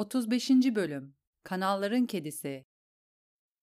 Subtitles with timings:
[0.00, 0.50] 35.
[0.50, 2.66] Bölüm Kanalların Kedisi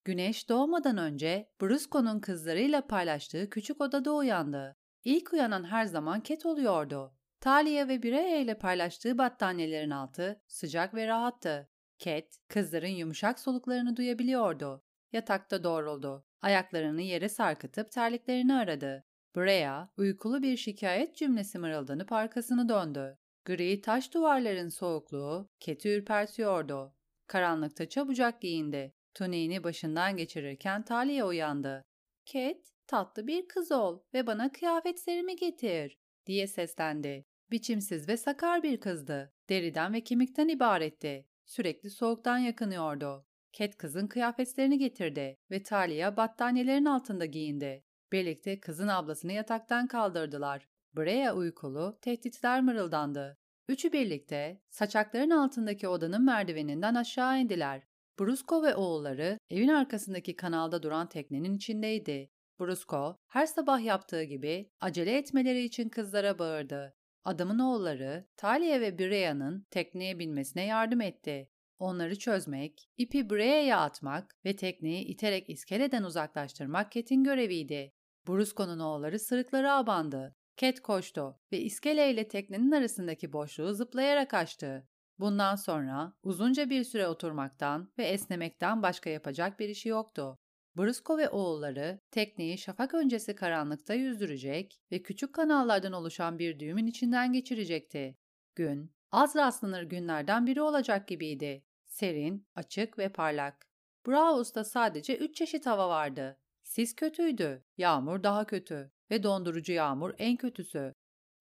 [0.05, 4.77] Güneş doğmadan önce Brusco'nun kızlarıyla paylaştığı küçük odada uyandı.
[5.03, 7.15] İlk uyanan her zaman Ket oluyordu.
[7.39, 11.69] Talia ve Bireya ile paylaştığı battaniyelerin altı sıcak ve rahattı.
[11.97, 14.83] Ket, kızların yumuşak soluklarını duyabiliyordu.
[15.11, 16.25] Yatakta doğruldu.
[16.41, 19.03] Ayaklarını yere sarkıtıp terliklerini aradı.
[19.35, 23.17] Brea, uykulu bir şikayet cümlesi mırıldanıp arkasını döndü.
[23.47, 26.95] Gri taş duvarların soğukluğu Ket'i ürpertiyordu.
[27.27, 28.93] Karanlıkta çabucak giyindi.
[29.13, 31.85] Tuniğini başından geçirirken Talia uyandı.
[32.25, 37.25] Ket, tatlı bir kız ol ve bana kıyafetlerimi getir, diye seslendi.
[37.51, 39.33] Biçimsiz ve sakar bir kızdı.
[39.49, 41.27] Deriden ve kemikten ibaretti.
[41.45, 43.25] Sürekli soğuktan yakınıyordu.
[43.53, 47.83] Ket kızın kıyafetlerini getirdi ve Talia battaniyelerin altında giyindi.
[48.11, 50.67] Birlikte kızın ablasını yataktan kaldırdılar.
[50.97, 53.37] Brea uykulu, tehditler mırıldandı.
[53.69, 57.83] Üçü birlikte saçakların altındaki odanın merdiveninden aşağı indiler.
[58.19, 62.29] Brusco ve oğulları evin arkasındaki kanalda duran teknenin içindeydi.
[62.59, 66.93] Brusco her sabah yaptığı gibi acele etmeleri için kızlara bağırdı.
[67.23, 71.49] Adamın oğulları Talia ve Brea'nın tekneye binmesine yardım etti.
[71.79, 77.93] Onları çözmek, ipi Brea'ya atmak ve tekneyi iterek iskeleden uzaklaştırmak Ket'in göreviydi.
[78.27, 80.35] Brusco'nun oğulları sırıkları abandı.
[80.57, 84.87] Ket koştu ve iskele ile teknenin arasındaki boşluğu zıplayarak açtı.
[85.19, 90.37] Bundan sonra uzunca bir süre oturmaktan ve esnemekten başka yapacak bir işi yoktu.
[90.77, 97.33] Brusco ve oğulları tekneyi şafak öncesi karanlıkta yüzdürecek ve küçük kanallardan oluşan bir düğümün içinden
[97.33, 98.17] geçirecekti.
[98.55, 101.63] Gün, az rastlanır günlerden biri olacak gibiydi.
[101.85, 103.67] Serin, açık ve parlak.
[104.07, 106.39] Braus'ta sadece üç çeşit hava vardı.
[106.63, 110.93] Sis kötüydü, yağmur daha kötü ve dondurucu yağmur en kötüsü.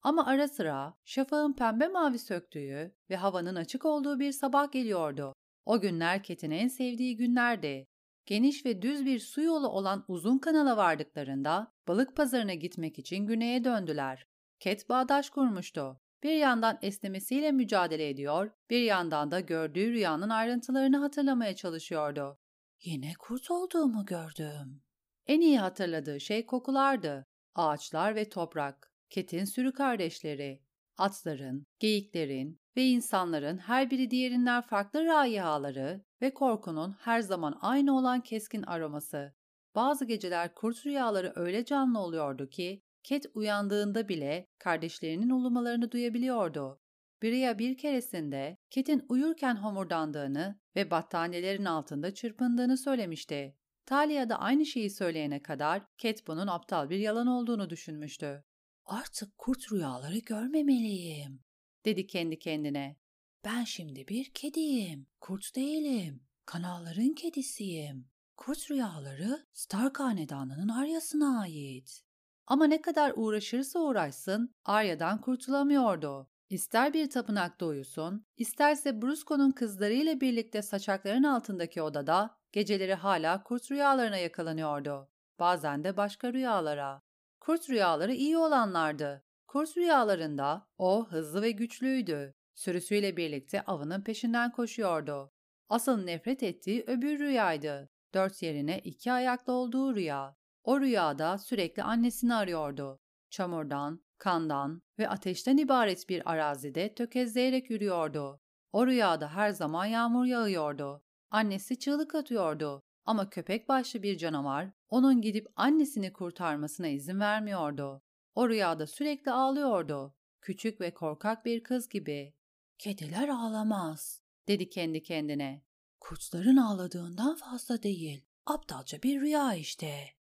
[0.02, 5.32] Ama ara sıra şafağın pembe mavi söktüğü ve havanın açık olduğu bir sabah geliyordu.
[5.64, 7.86] O günler Ket'in en sevdiği günlerdi.
[8.26, 13.64] Geniş ve düz bir su yolu olan uzun kanala vardıklarında balık pazarına gitmek için güneye
[13.64, 14.26] döndüler.
[14.60, 16.00] Ket bağdaş kurmuştu.
[16.22, 22.38] Bir yandan esnemesiyle mücadele ediyor, bir yandan da gördüğü rüyanın ayrıntılarını hatırlamaya çalışıyordu.
[22.84, 24.82] Yine kurt olduğumu gördüm.
[25.26, 27.26] En iyi hatırladığı şey kokulardı.
[27.56, 30.62] Ağaçlar ve toprak, Ket'in sürü kardeşleri,
[30.98, 38.20] atların, geyiklerin ve insanların her biri diğerinden farklı raihaları ve korkunun her zaman aynı olan
[38.20, 39.34] keskin aroması.
[39.74, 46.80] Bazı geceler kurt rüyaları öyle canlı oluyordu ki Ket uyandığında bile kardeşlerinin ulumalarını duyabiliyordu.
[47.22, 53.56] Bria bir keresinde Ket'in uyurken homurdandığını ve battaniyelerin altında çırpındığını söylemişti.
[53.86, 58.44] Talia da aynı şeyi söyleyene kadar Ket bunun aptal bir yalan olduğunu düşünmüştü.
[58.84, 61.44] Artık kurt rüyaları görmemeliyim,
[61.84, 62.96] dedi kendi kendine.
[63.44, 66.22] Ben şimdi bir kediyim, kurt değilim.
[66.46, 68.08] Kanalların kedisiyim.
[68.36, 72.02] Kurt rüyaları Stark hanedanının Arya'sına ait.
[72.46, 76.28] Ama ne kadar uğraşırsa uğraşsın Arya'dan kurtulamıyordu.
[76.50, 84.16] İster bir tapınakta uyusun, isterse Brusco'nun kızlarıyla birlikte saçakların altındaki odada geceleri hala kurt rüyalarına
[84.16, 85.08] yakalanıyordu.
[85.38, 87.02] Bazen de başka rüyalara.
[87.40, 89.24] Kurt rüyaları iyi olanlardı.
[89.46, 92.34] Kurt rüyalarında o hızlı ve güçlüydü.
[92.54, 95.32] Sürüsüyle birlikte avının peşinden koşuyordu.
[95.68, 97.90] Asıl nefret ettiği öbür rüyaydı.
[98.14, 100.36] Dört yerine iki ayaklı olduğu rüya.
[100.64, 103.00] O rüyada sürekli annesini arıyordu.
[103.30, 108.40] Çamurdan, kandan ve ateşten ibaret bir arazide tökezleyerek yürüyordu.
[108.72, 111.05] O rüyada her zaman yağmur yağıyordu.
[111.30, 118.02] Annesi çığlık atıyordu ama köpek başlı bir canavar onun gidip annesini kurtarmasına izin vermiyordu.
[118.34, 120.14] O rüyada sürekli ağlıyordu.
[120.40, 122.34] Küçük ve korkak bir kız gibi.
[122.78, 125.62] Kediler ağlamaz, dedi kendi kendine.
[126.00, 128.24] Kurtların ağladığından fazla değil.
[128.46, 130.16] Aptalca bir rüya işte.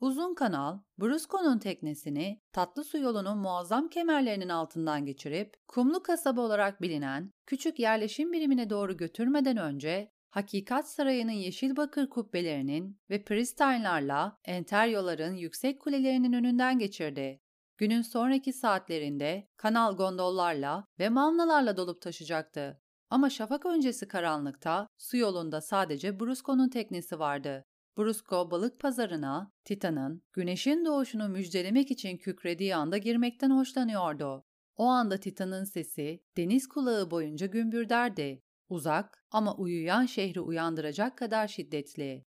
[0.00, 7.32] Uzun kanal, Brusco'nun teknesini tatlı su yolunun muazzam kemerlerinin altından geçirip kumlu kasaba olarak bilinen
[7.46, 15.80] küçük yerleşim birimine doğru götürmeden önce Hakikat Sarayı'nın yeşil bakır kubbelerinin ve pristaynlarla enteryoların yüksek
[15.80, 17.40] kulelerinin önünden geçirdi.
[17.76, 22.80] Günün sonraki saatlerinde kanal gondollarla ve mavnalarla dolup taşacaktı.
[23.10, 27.64] Ama şafak öncesi karanlıkta su yolunda sadece Brusco'nun teknesi vardı.
[27.98, 34.44] Brusco balık pazarına Titan'ın güneşin doğuşunu müjdelemek için kükrediği anda girmekten hoşlanıyordu.
[34.76, 38.42] O anda Titan'ın sesi deniz kulağı boyunca gümbürderdi.
[38.72, 42.24] Uzak ama uyuyan şehri uyandıracak kadar şiddetli.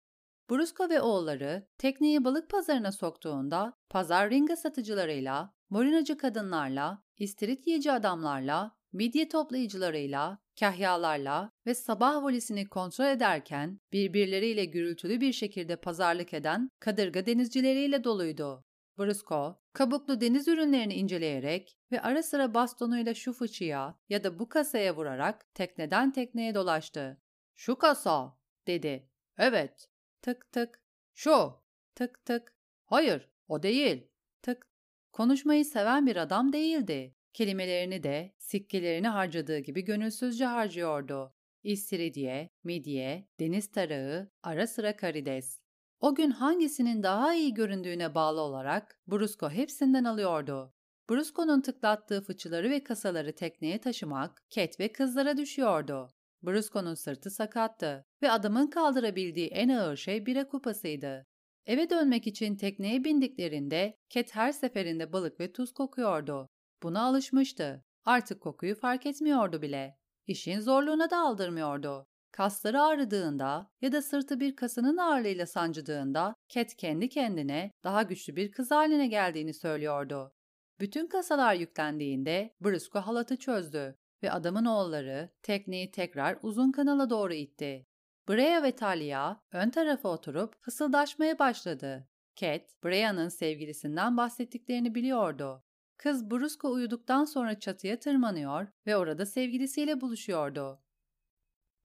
[0.50, 8.76] Brusco ve oğulları tekneyi balık pazarına soktuğunda pazar ringa satıcılarıyla, morinacı kadınlarla, istirit yiyeci adamlarla,
[8.94, 17.26] midye toplayıcılarıyla, kahyalarla ve sabah valisini kontrol ederken birbirleriyle gürültülü bir şekilde pazarlık eden kadırga
[17.26, 18.65] denizcileriyle doluydu.
[18.98, 24.96] Brusco, kabuklu deniz ürünlerini inceleyerek ve ara sıra bastonuyla şu fıçıya ya da bu kasaya
[24.96, 27.22] vurarak tekneden tekneye dolaştı.
[27.56, 28.38] ''Şu kasa''
[28.68, 29.10] dedi.
[29.38, 29.90] ''Evet.''
[30.22, 30.84] Tık tık.
[31.14, 31.54] ''Şu''
[31.96, 32.56] tık tık.
[32.86, 34.12] ''Hayır, o değil.''
[34.42, 34.68] Tık.
[35.14, 37.16] Konuşmayı seven bir adam değildi.
[37.34, 41.34] Kelimelerini de sikkelerini harcadığı gibi gönülsüzce harcıyordu.
[41.64, 45.65] İstiridye, midye, deniz tarağı, ara sıra karides.
[46.00, 50.74] O gün hangisinin daha iyi göründüğüne bağlı olarak Brusco hepsinden alıyordu.
[51.10, 56.10] Brusco'nun tıklattığı fıçıları ve kasaları tekneye taşımak, Ket ve kızlara düşüyordu.
[56.44, 61.26] Brusco'nun sırtı sakattı ve adamın kaldırabildiği en ağır şey bira kupasıydı.
[61.66, 66.50] Eve dönmek için tekneye bindiklerinde Ket her seferinde balık ve tuz kokuyordu.
[66.84, 67.84] Buna alışmıştı.
[68.06, 69.98] Artık kokuyu fark etmiyordu bile.
[70.28, 72.08] İşin zorluğuna da aldırmıyordu.
[72.36, 78.52] Kasları ağrıdığında ya da sırtı bir kasının ağırlığıyla sancıdığında Cat kendi kendine daha güçlü bir
[78.52, 80.34] kız haline geldiğini söylüyordu.
[80.80, 87.88] Bütün kasalar yüklendiğinde Brusco halatı çözdü ve adamın oğulları tekneyi tekrar uzun kanala doğru itti.
[88.30, 92.10] Brea ve Talia ön tarafa oturup fısıldaşmaya başladı.
[92.36, 95.64] Cat, Brea'nın sevgilisinden bahsettiklerini biliyordu.
[95.98, 100.85] Kız Brusco uyuduktan sonra çatıya tırmanıyor ve orada sevgilisiyle buluşuyordu.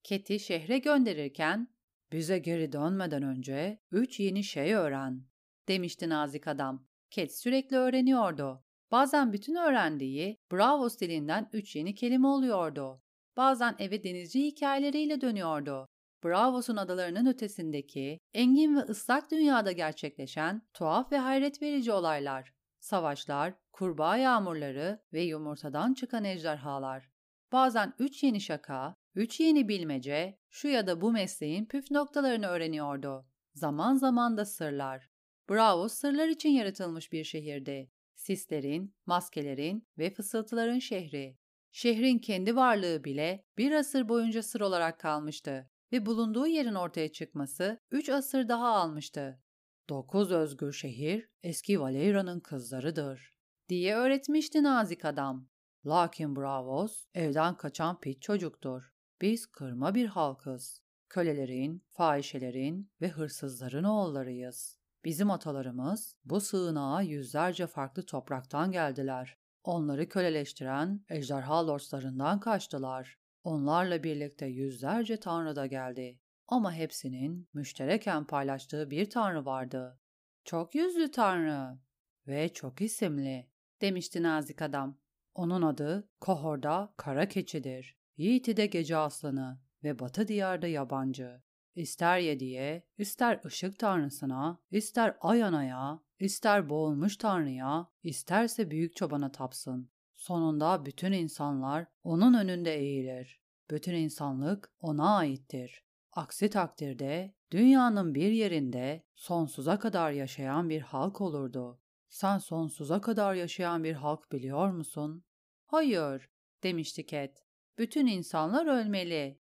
[0.05, 1.69] Cat'i şehre gönderirken
[2.13, 5.27] bize geri dönmeden önce üç yeni şey öğren
[5.69, 6.87] demişti nazik adam.
[7.11, 8.65] Cat sürekli öğreniyordu.
[8.91, 13.03] Bazen bütün öğrendiği Bravo stilinden üç yeni kelime oluyordu.
[13.37, 15.87] Bazen eve denizci hikayeleriyle dönüyordu.
[16.25, 24.17] Bravos'un adalarının ötesindeki, engin ve ıslak dünyada gerçekleşen tuhaf ve hayret verici olaylar, savaşlar, kurbağa
[24.17, 27.11] yağmurları ve yumurtadan çıkan ejderhalar.
[27.53, 33.27] Bazen üç yeni şaka, üç yeni bilmece, şu ya da bu mesleğin püf noktalarını öğreniyordu.
[33.55, 35.11] Zaman zaman da sırlar.
[35.51, 37.91] Bravo sırlar için yaratılmış bir şehirdi.
[38.15, 41.39] Sislerin, maskelerin ve fısıltıların şehri.
[41.73, 47.81] Şehrin kendi varlığı bile bir asır boyunca sır olarak kalmıştı ve bulunduğu yerin ortaya çıkması
[47.91, 49.43] üç asır daha almıştı.
[49.89, 53.35] Dokuz özgür şehir eski Valeyra'nın kızlarıdır
[53.69, 55.49] diye öğretmişti nazik adam.
[55.87, 58.93] Lakin Bravos evden kaçan pit çocuktur.
[59.21, 60.83] Biz kırma bir halkız.
[61.09, 64.79] Kölelerin, fahişelerin ve hırsızların oğullarıyız.
[65.05, 69.39] Bizim atalarımız bu sığınağa yüzlerce farklı topraktan geldiler.
[69.65, 73.19] Onları köleleştiren ejderha lordlarından kaçtılar.
[73.45, 76.21] Onlarla birlikte yüzlerce tanrı da geldi.
[76.49, 80.01] Ama hepsinin müştereken paylaştığı bir tanrı vardı.
[80.45, 81.79] Çok yüzlü tanrı
[82.27, 83.51] ve çok isimli
[83.81, 84.99] demişti nazik adam.
[85.35, 88.00] Onun adı Kohor'da kara keçidir.
[88.21, 91.43] Yiğit'i gece aslanı ve batı diyarda yabancı.
[91.75, 99.91] İster yediye, ister ışık tanrısına, ister ay anaya, ister boğulmuş tanrıya, isterse büyük çobana tapsın.
[100.15, 103.41] Sonunda bütün insanlar onun önünde eğilir.
[103.71, 105.85] Bütün insanlık ona aittir.
[106.13, 111.81] Aksi takdirde dünyanın bir yerinde sonsuza kadar yaşayan bir halk olurdu.
[112.09, 115.25] Sen sonsuza kadar yaşayan bir halk biliyor musun?
[115.67, 116.29] Hayır,
[116.63, 117.50] demişti Cat.
[117.79, 119.41] Bütün insanlar ölmeli.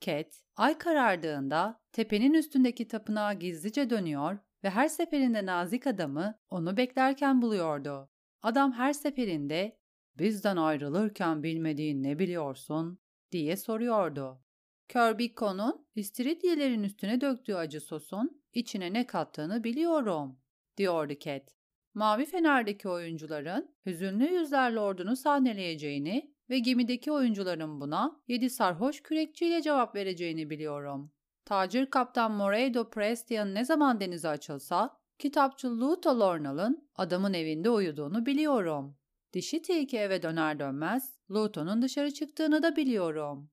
[0.00, 7.42] Cat, ay karardığında tepenin üstündeki tapınağa gizlice dönüyor ve her seferinde nazik adamı onu beklerken
[7.42, 8.10] buluyordu.
[8.42, 9.78] Adam her seferinde
[10.18, 12.98] bizden ayrılırken bilmediğin ne biliyorsun
[13.32, 14.42] diye soruyordu.
[14.88, 20.38] Körbikko'nun istiridyelerin üstüne döktüğü acı sosun içine ne kattığını biliyorum
[20.76, 21.54] diyordu Cat.
[21.94, 29.94] Mavi Fener'deki oyuncuların hüzünlü yüzler lordunu sahneleyeceğini ve gemideki oyuncuların buna yedi sarhoş kürekçiyle cevap
[29.94, 31.12] vereceğini biliyorum.
[31.44, 38.96] Tacir Kaptan Moredo Prestian ne zaman denize açılsa, kitapçı Luto Lornal'ın adamın evinde uyuduğunu biliyorum.
[39.32, 43.50] Dişi tilki eve döner dönmez Luto'nun dışarı çıktığını da biliyorum.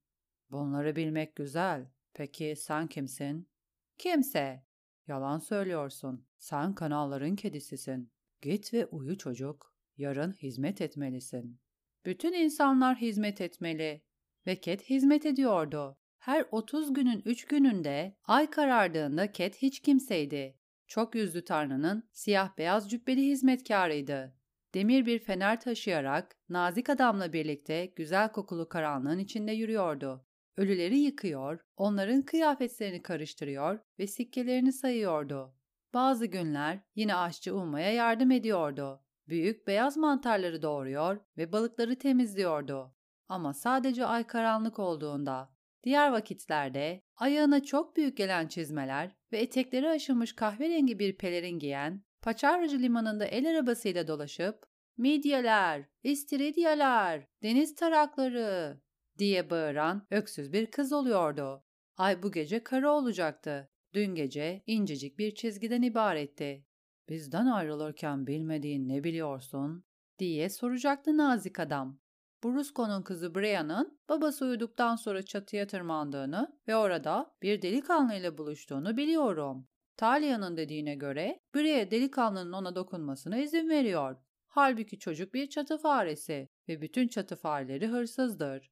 [0.52, 1.88] Bunları bilmek güzel.
[2.14, 3.50] Peki sen kimsin?
[3.98, 4.66] Kimse.
[5.08, 6.28] Yalan söylüyorsun.
[6.38, 8.12] Sen kanalların kedisisin.
[8.42, 9.75] Git ve uyu çocuk.
[9.98, 11.60] Yarın hizmet etmelisin.
[12.05, 14.01] Bütün insanlar hizmet etmeli.
[14.47, 14.55] Ve
[14.89, 15.97] hizmet ediyordu.
[16.17, 20.57] Her 30 günün 3 gününde ay karardığında Ket hiç kimseydi.
[20.88, 24.35] Çok yüzlü tanrının siyah beyaz cübbeli hizmetkarıydı.
[24.74, 30.25] Demir bir fener taşıyarak nazik adamla birlikte güzel kokulu karanlığın içinde yürüyordu.
[30.57, 35.55] Ölüleri yıkıyor, onların kıyafetlerini karıştırıyor ve sikkelerini sayıyordu.
[35.93, 39.04] Bazı günler yine aşçı Umma'ya yardım ediyordu.
[39.27, 42.96] Büyük beyaz mantarları doğuruyor ve balıkları temizliyordu.
[43.27, 45.55] ama sadece ay karanlık olduğunda.
[45.84, 52.79] Diğer vakitlerde ayağına çok büyük gelen çizmeler ve etekleri aşılmış kahverengi bir pelerin giyen, Paçavracı
[52.79, 54.65] limanında el arabasıyla dolaşıp
[54.98, 58.82] midyeler, istiridyeler, deniz tarakları
[59.17, 61.63] diye bağıran öksüz bir kız oluyordu.
[61.98, 63.70] Ay bu gece kara olacaktı.
[63.94, 66.65] Dün gece incecik bir çizgiden ibaretti.
[67.09, 69.83] Bizden ayrılırken bilmediğin ne biliyorsun?
[70.19, 72.00] diye soracaktı nazik adam.
[72.43, 79.67] Brusco'nun kızı Brian'ın babası uyuduktan sonra çatıya tırmandığını ve orada bir delikanlıyla buluştuğunu biliyorum.
[79.97, 84.17] Talia'nın dediğine göre Bria delikanlının ona dokunmasına izin veriyor.
[84.47, 88.71] Halbuki çocuk bir çatı faresi ve bütün çatı fareleri hırsızdır.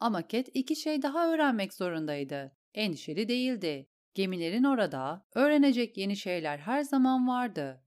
[0.00, 2.52] Ama Cat iki şey daha öğrenmek zorundaydı.
[2.74, 3.88] Endişeli değildi.
[4.14, 7.82] Gemilerin orada öğrenecek yeni şeyler her zaman vardı.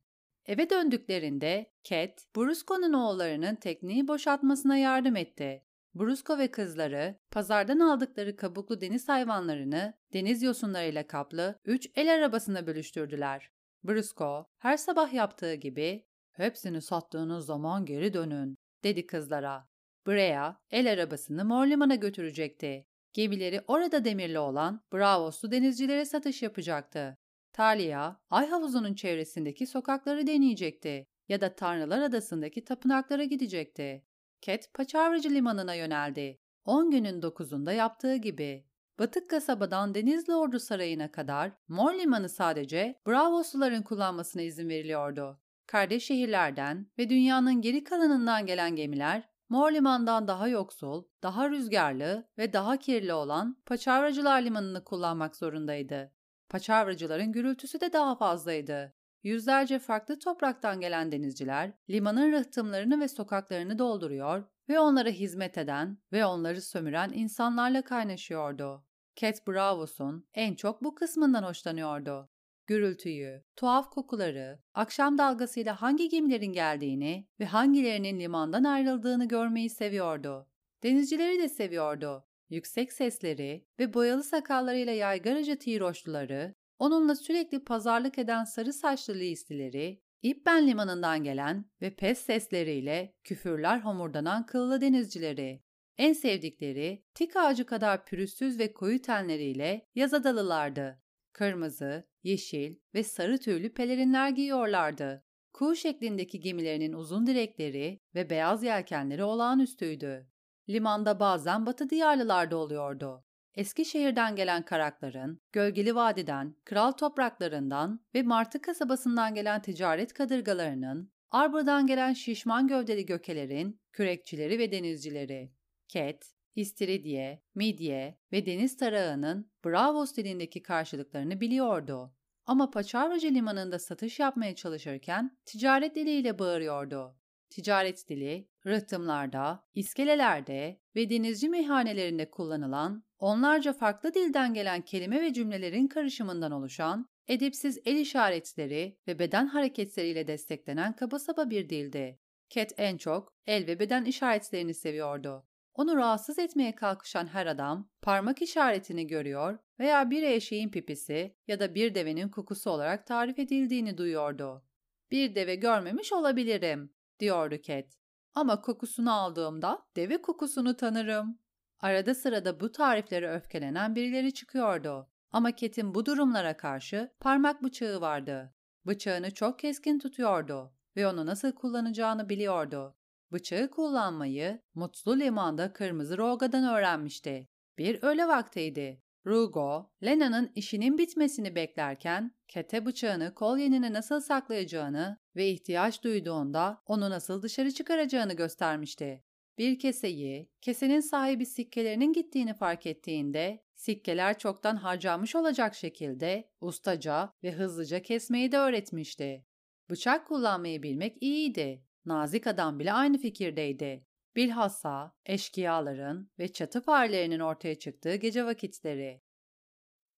[0.46, 5.63] Eve döndüklerinde Cat, Brusco'nun oğullarının tekneyi boşaltmasına yardım etti.
[5.96, 13.51] Brusco ve kızları pazardan aldıkları kabuklu deniz hayvanlarını deniz yosunlarıyla kaplı üç el arabasına bölüştürdüler.
[13.84, 19.67] Brusco her sabah yaptığı gibi ''Hepsini sattığınız zaman geri dönün'' dedi kızlara.
[20.07, 22.86] Brea el arabasını Morliman'a götürecekti.
[23.17, 27.17] Gemileri orada demirli olan Bravoslu denizcilere satış yapacaktı.
[27.53, 34.05] Talia, ay havuzunun çevresindeki sokakları deneyecekti ya da Tanrılar Adası'ndaki tapınaklara gidecekti.
[34.41, 36.39] Cat, Paçavracı Limanı'na yöneldi.
[36.65, 38.65] 10 günün 9'unda yaptığı gibi.
[39.00, 45.39] Batık kasabadan Denizli Ordu Sarayı'na kadar Mor Limanı sadece Bravosluların kullanmasına izin veriliyordu.
[45.67, 52.53] Kardeş şehirlerden ve dünyanın geri kalanından gelen gemiler Mor Liman'dan daha yoksul, daha rüzgarlı ve
[52.53, 56.13] daha kirli olan Paçavracılar Limanı'nı kullanmak zorundaydı.
[56.49, 58.93] Paçavracıların gürültüsü de daha fazlaydı.
[59.23, 66.25] Yüzlerce farklı topraktan gelen denizciler limanın rıhtımlarını ve sokaklarını dolduruyor ve onlara hizmet eden ve
[66.25, 68.85] onları sömüren insanlarla kaynaşıyordu.
[69.15, 72.29] Cat Bravos'un en çok bu kısmından hoşlanıyordu.
[72.67, 80.47] Gürültüyü, tuhaf kokuları, akşam dalgasıyla hangi gemilerin geldiğini ve hangilerinin limandan ayrıldığını görmeyi seviyordu.
[80.83, 82.27] Denizcileri de seviyordu.
[82.50, 90.67] Yüksek sesleri ve boyalı sakallarıyla yaygaracı tiroşluları, onunla sürekli pazarlık eden sarı saçlı listileri, İbben
[90.67, 95.63] limanından gelen ve pes sesleriyle küfürler homurdanan kıllı denizcileri,
[95.97, 101.01] en sevdikleri tik ağacı kadar pürüzsüz ve koyu tenleriyle yazadalılardı.
[101.33, 105.24] Kırmızı, yeşil ve sarı tüylü pelerinler giyiyorlardı.
[105.53, 110.27] Kuğu şeklindeki gemilerinin uzun direkleri ve beyaz yelkenleri olağanüstüydü.
[110.69, 113.24] Limanda bazen batı diyarlılarda oluyordu.
[113.55, 122.13] Eskişehir'den gelen karakların, Gölgeli Vadiden, Kral Topraklarından ve Martı kasabasından gelen ticaret kadırgalarının, Arbor'dan gelen
[122.13, 125.51] şişman gövdeli gökelerin, kürekçileri ve denizcileri,
[125.88, 132.16] Ket, İstiridye, Midye ve deniz tarağının Bravos dilindeki karşılıklarını biliyordu.
[132.47, 137.15] Ama Paçavracı limanında satış yapmaya çalışırken ticaret diliyle bağırıyordu.
[137.49, 145.87] Ticaret dili, rıhtımlarda, iskelelerde ve denizci meyhanelerinde kullanılan onlarca farklı dilden gelen kelime ve cümlelerin
[145.87, 152.19] karışımından oluşan, edepsiz el işaretleri ve beden hareketleriyle desteklenen kaba saba bir dildi.
[152.49, 155.46] Cat en çok el ve beden işaretlerini seviyordu.
[155.77, 161.75] Onu rahatsız etmeye kalkışan her adam parmak işaretini görüyor veya bir eşeğin pipisi ya da
[161.75, 164.63] bir devenin kokusu olarak tarif edildiğini duyuyordu.
[165.12, 167.86] Bir deve görmemiş olabilirim, diyordu Cat.
[168.34, 171.39] Ama kokusunu aldığımda deve kokusunu tanırım.
[171.79, 175.10] Arada sırada bu tariflere öfkelenen birileri çıkıyordu.
[175.31, 178.53] Ama Cat'in bu durumlara karşı parmak bıçağı vardı.
[178.86, 182.96] Bıçağını çok keskin tutuyordu ve onu nasıl kullanacağını biliyordu.
[183.31, 187.48] Bıçağı kullanmayı Mutlu Liman'da Kırmızı Roga'dan öğrenmişti.
[187.77, 189.01] Bir öğle vaktiydi.
[189.25, 197.41] Rugo, Lena'nın işinin bitmesini beklerken kete bıçağını kolyenine nasıl saklayacağını ve ihtiyaç duyduğunda onu nasıl
[197.41, 199.24] dışarı çıkaracağını göstermişti.
[199.57, 207.51] Bir keseyi, kesenin sahibi sikkelerinin gittiğini fark ettiğinde sikkeler çoktan harcanmış olacak şekilde ustaca ve
[207.51, 209.46] hızlıca kesmeyi de öğretmişti.
[209.89, 211.87] Bıçak kullanmayı bilmek iyiydi.
[212.07, 214.05] Nazik adam bile aynı fikirdeydi.
[214.35, 219.21] Bilhassa eşkıyaların ve çatı farelerinin ortaya çıktığı gece vakitleri.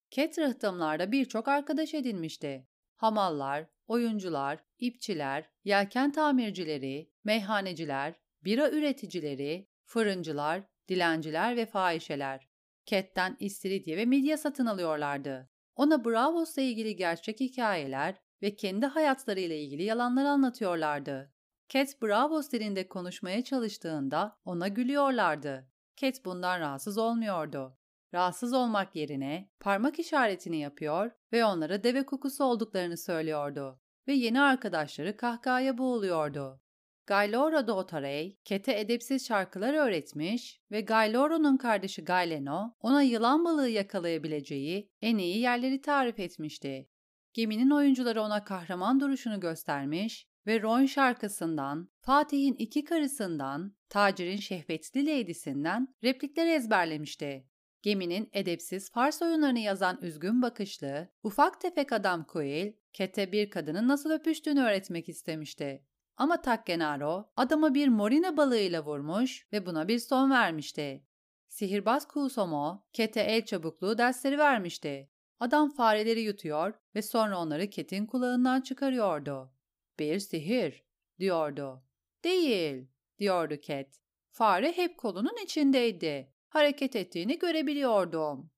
[0.10, 2.67] Ket rıhtımlarda birçok arkadaş edinmişti.
[2.96, 12.50] Hamallar, oyuncular, ipçiler, yelken tamircileri, meyhaneciler, bira üreticileri, fırıncılar, dilenciler ve fahişeler.
[12.86, 15.50] Ket'ten istiridye ve midye satın alıyorlardı.
[15.75, 21.34] Ona Bravos'la ilgili gerçek hikayeler ve kendi hayatlarıyla ilgili yalanlar anlatıyorlardı.
[21.70, 25.68] Cat Bravos dilinde konuşmaya çalıştığında ona gülüyorlardı.
[25.98, 27.78] Cat bundan rahatsız olmuyordu.
[28.14, 35.18] Rahatsız olmak yerine parmak işaretini yapıyor ve onlara deve kokusu olduklarını söylüyordu ve yeni arkadaşları
[35.18, 36.62] kahkahaya boğuluyordu.
[37.06, 45.18] Gayloro Dotarey, Kete edepsiz şarkılar öğretmiş ve Gayloro'nun kardeşi Gayleno ona yılan balığı yakalayabileceği en
[45.18, 46.90] iyi yerleri tarif etmişti.
[47.34, 55.96] Geminin oyuncuları ona kahraman duruşunu göstermiş ve Ron şarkısından, Fatih'in iki karısından, tacirin şehvetli leydisinden
[56.03, 57.48] replikler ezberlemişti.
[57.82, 64.12] Geminin edepsiz Fars oyunlarını yazan üzgün bakışlı, ufak tefek adam Kuil, Kete bir kadının nasıl
[64.12, 65.86] öpüştüğünü öğretmek istemişti.
[66.18, 71.06] Ama Takkenaro adamı bir morina balığıyla vurmuş ve buna bir son vermişti.
[71.48, 75.10] Sihirbaz Kusomo, Kete el çabukluğu dersleri vermişti.
[75.39, 79.59] Adam fareleri yutuyor ve sonra onları Ket'in kulağından çıkarıyordu.
[80.00, 80.84] Bir sihir,
[81.20, 81.84] diyordu.
[82.24, 82.88] Değil,
[83.20, 84.00] diyordu Ket.
[84.32, 86.34] Fare hep kolunun içindeydi.
[86.48, 88.51] Hareket ettiğini görebiliyordum.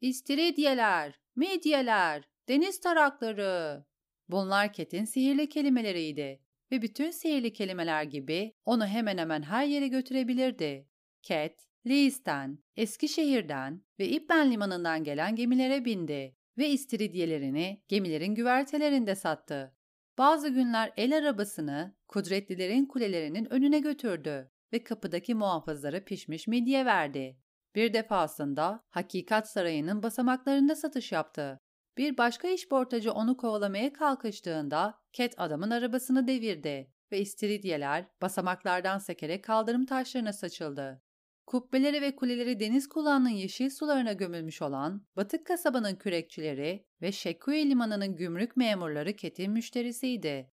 [0.00, 3.84] İstiridyeler, midyeler, deniz tarakları.
[4.28, 10.88] Bunlar Ket'in sihirli kelimeleriydi ve bütün sihirli kelimeler gibi onu hemen hemen her yere götürebilirdi.
[11.22, 19.75] Cat, Lee'sten, Eskişehir'den ve İbben limanından gelen gemilere bindi ve istiridyelerini gemilerin güvertelerinde sattı.
[20.18, 27.38] Bazı günler el arabasını kudretlilerin kulelerinin önüne götürdü ve kapıdaki muhafızlara pişmiş midye verdi.
[27.74, 31.60] Bir defasında Hakikat Sarayı'nın basamaklarında satış yaptı.
[31.98, 39.86] Bir başka işportacı onu kovalamaya kalkıştığında Cat adamın arabasını devirdi ve istiridyeler basamaklardan sekerek kaldırım
[39.86, 41.02] taşlarına saçıldı.
[41.46, 48.16] Kubbeleri ve kuleleri deniz kulağının yeşil sularına gömülmüş olan batık kasabanın kürekçileri ve Şekkuye limanının
[48.16, 50.50] gümrük memurları Cat'in müşterisiydi.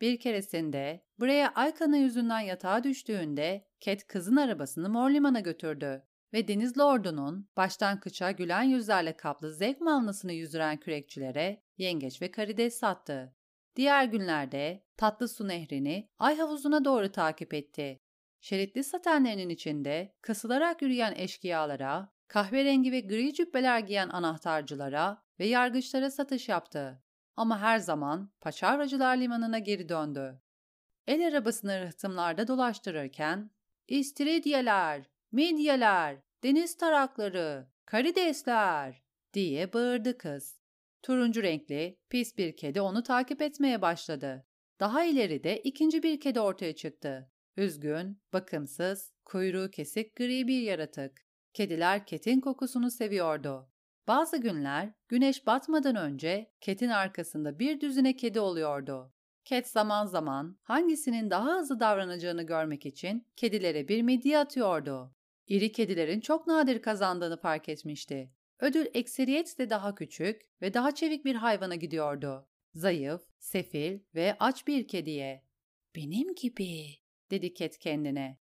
[0.00, 6.78] Bir keresinde buraya Aykan'ın yüzünden yatağa düştüğünde Cat kızın arabasını Mor Liman'a götürdü ve Deniz
[6.78, 13.34] Lord'unun baştan kıça gülen yüzlerle kaplı zevk malnasını yüzdüren kürekçilere yengeç ve karides sattı.
[13.76, 18.00] Diğer günlerde Tatlı Su Nehri'ni Ay havuzuna doğru takip etti.
[18.40, 26.48] Şeritli satenlerinin içinde kasılarak yürüyen eşkıyalara, kahverengi ve gri cübbeler giyen anahtarcılara ve yargıçlara satış
[26.48, 27.02] yaptı.
[27.36, 30.40] Ama her zaman Paçavracılar Limanı'na geri döndü.
[31.06, 33.50] El arabasını rıhtımlarda dolaştırırken,
[33.88, 40.60] İstiridyeler, midyeler, deniz tarakları, karidesler diye bağırdı kız.
[41.02, 44.46] Turuncu renkli, pis bir kedi onu takip etmeye başladı.
[44.80, 47.30] Daha ileride ikinci bir kedi ortaya çıktı.
[47.56, 51.26] Üzgün, bakımsız, kuyruğu kesik gri bir yaratık.
[51.54, 53.68] Kediler ketin kokusunu seviyordu.
[54.08, 59.12] Bazı günler güneş batmadan önce ketin arkasında bir düzine kedi oluyordu.
[59.44, 65.14] Ket zaman zaman hangisinin daha hızlı davranacağını görmek için kedilere bir midye atıyordu.
[65.46, 68.30] İri kedilerin çok nadir kazandığını fark etmişti.
[68.60, 72.48] Ödül ekseriyetle daha küçük ve daha çevik bir hayvana gidiyordu.
[72.74, 75.42] Zayıf, sefil ve aç bir kediye.
[75.96, 78.38] Benim gibi, dedi Ket kendine.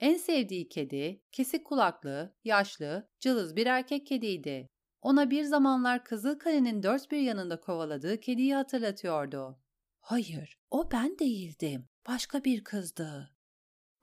[0.00, 4.68] En sevdiği kedi, kesik kulaklı, yaşlı, cılız bir erkek kediydi.
[5.02, 9.58] Ona bir zamanlar Kızılkale'nin dört bir yanında kovaladığı kediyi hatırlatıyordu.
[10.00, 11.88] Hayır, o ben değildim.
[12.08, 13.30] Başka bir kızdı.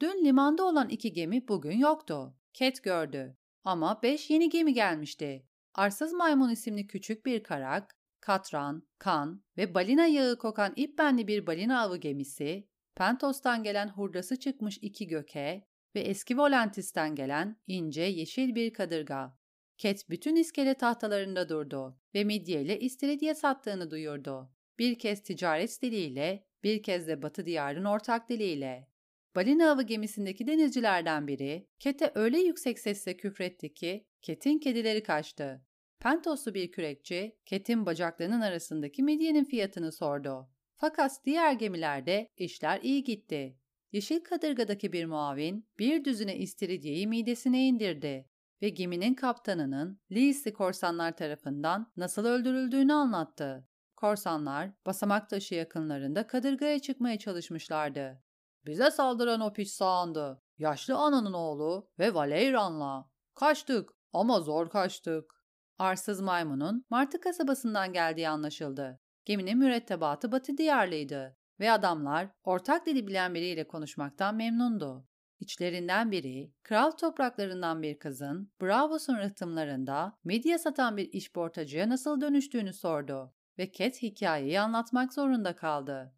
[0.02, 2.36] Dün limanda olan iki gemi bugün yoktu.
[2.54, 3.38] Ket gördü.
[3.64, 5.48] Ama beş yeni gemi gelmişti.
[5.74, 11.82] Arsız Maymun isimli küçük bir karak, katran, kan ve balina yağı kokan ipbenli bir balina
[11.82, 15.64] avı gemisi, Pentos'tan gelen hurdası çıkmış iki göke
[15.96, 19.38] ve eski Volantis'ten gelen ince yeşil bir kadırga.
[19.78, 24.52] Ket bütün iskele tahtalarında durdu ve midye ile istiridye sattığını duyurdu.
[24.80, 28.90] Bir kez ticaret diliyle, bir kez de Batı diyarın ortak diliyle.
[29.36, 35.66] Balina avı gemisindeki denizcilerden biri, Ket'e öyle yüksek sesle küfretti ki, Ket'in kedileri kaçtı.
[36.00, 40.53] Pentoslu bir kürekçi, Ket'in bacaklarının arasındaki midyenin fiyatını sordu.
[40.84, 43.58] Fakat diğer gemilerde işler iyi gitti.
[43.92, 48.30] Yeşil Kadırga'daki bir muavin bir düzine istiridyeyi midesine indirdi
[48.62, 53.68] ve geminin kaptanının Lee'si korsanlar tarafından nasıl öldürüldüğünü anlattı.
[53.96, 58.24] Korsanlar basamak taşı yakınlarında kadırgaya çıkmaya çalışmışlardı.
[58.66, 60.42] Bize saldıran o piç sağandı.
[60.58, 63.10] Yaşlı ananın oğlu ve Valeyran'la.
[63.36, 65.34] Kaçtık ama zor kaçtık.
[65.80, 69.03] Arsız maymunun Martı kasabasından geldiği anlaşıldı.
[69.26, 75.08] Geminin mürettebatı Batı diyarlıydı ve adamlar ortak dili bilen biriyle konuşmaktan memnundu.
[75.40, 83.34] İçlerinden biri, kral topraklarından bir kızın Bravos'un rıhtımlarında medya satan bir işportacıya nasıl dönüştüğünü sordu
[83.58, 86.14] ve Cat hikayeyi anlatmak zorunda kaldı.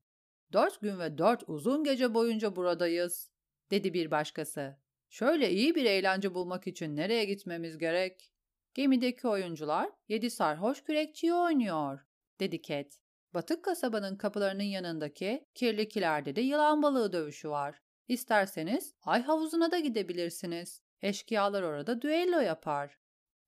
[0.53, 3.31] Dört gün ve dört uzun gece boyunca buradayız,
[3.71, 4.77] dedi bir başkası.
[5.09, 8.31] Şöyle iyi bir eğlence bulmak için nereye gitmemiz gerek?
[8.73, 11.99] Gemideki oyuncular yedi sarhoş kürekçiyi oynuyor,
[12.39, 12.99] dedi Cat.
[13.33, 17.81] Batık kasabanın kapılarının yanındaki kirli kilerde de yılan balığı dövüşü var.
[18.07, 20.81] İsterseniz ay havuzuna da gidebilirsiniz.
[21.01, 22.99] Eşkıyalar orada düello yapar.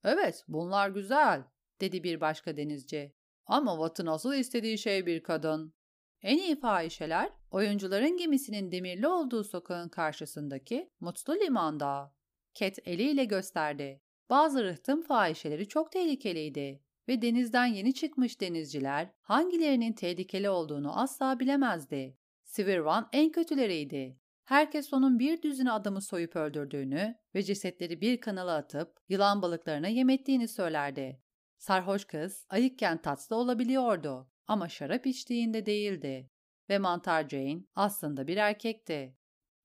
[0.04, 1.44] Evet, bunlar güzel,
[1.80, 3.14] dedi bir başka denizci.
[3.46, 5.74] Ama Watt'ın asıl istediği şey bir kadın.
[6.22, 12.14] En iyi fahişeler, oyuncuların gemisinin demirli olduğu sokağın karşısındaki Mutlu Liman'da.
[12.54, 14.00] Cat eliyle gösterdi.
[14.30, 22.16] Bazı rıhtım fahişeleri çok tehlikeliydi ve denizden yeni çıkmış denizciler hangilerinin tehlikeli olduğunu asla bilemezdi.
[22.44, 24.18] Sivirvan en kötüleriydi.
[24.44, 30.10] Herkes onun bir düzine adamı soyup öldürdüğünü ve cesetleri bir kanala atıp yılan balıklarına yem
[30.10, 31.22] ettiğini söylerdi.
[31.58, 36.30] Sarhoş kız ayıkken tatlı olabiliyordu ama şarap içtiğinde değildi.
[36.70, 39.16] Ve mantar Jane aslında bir erkekti.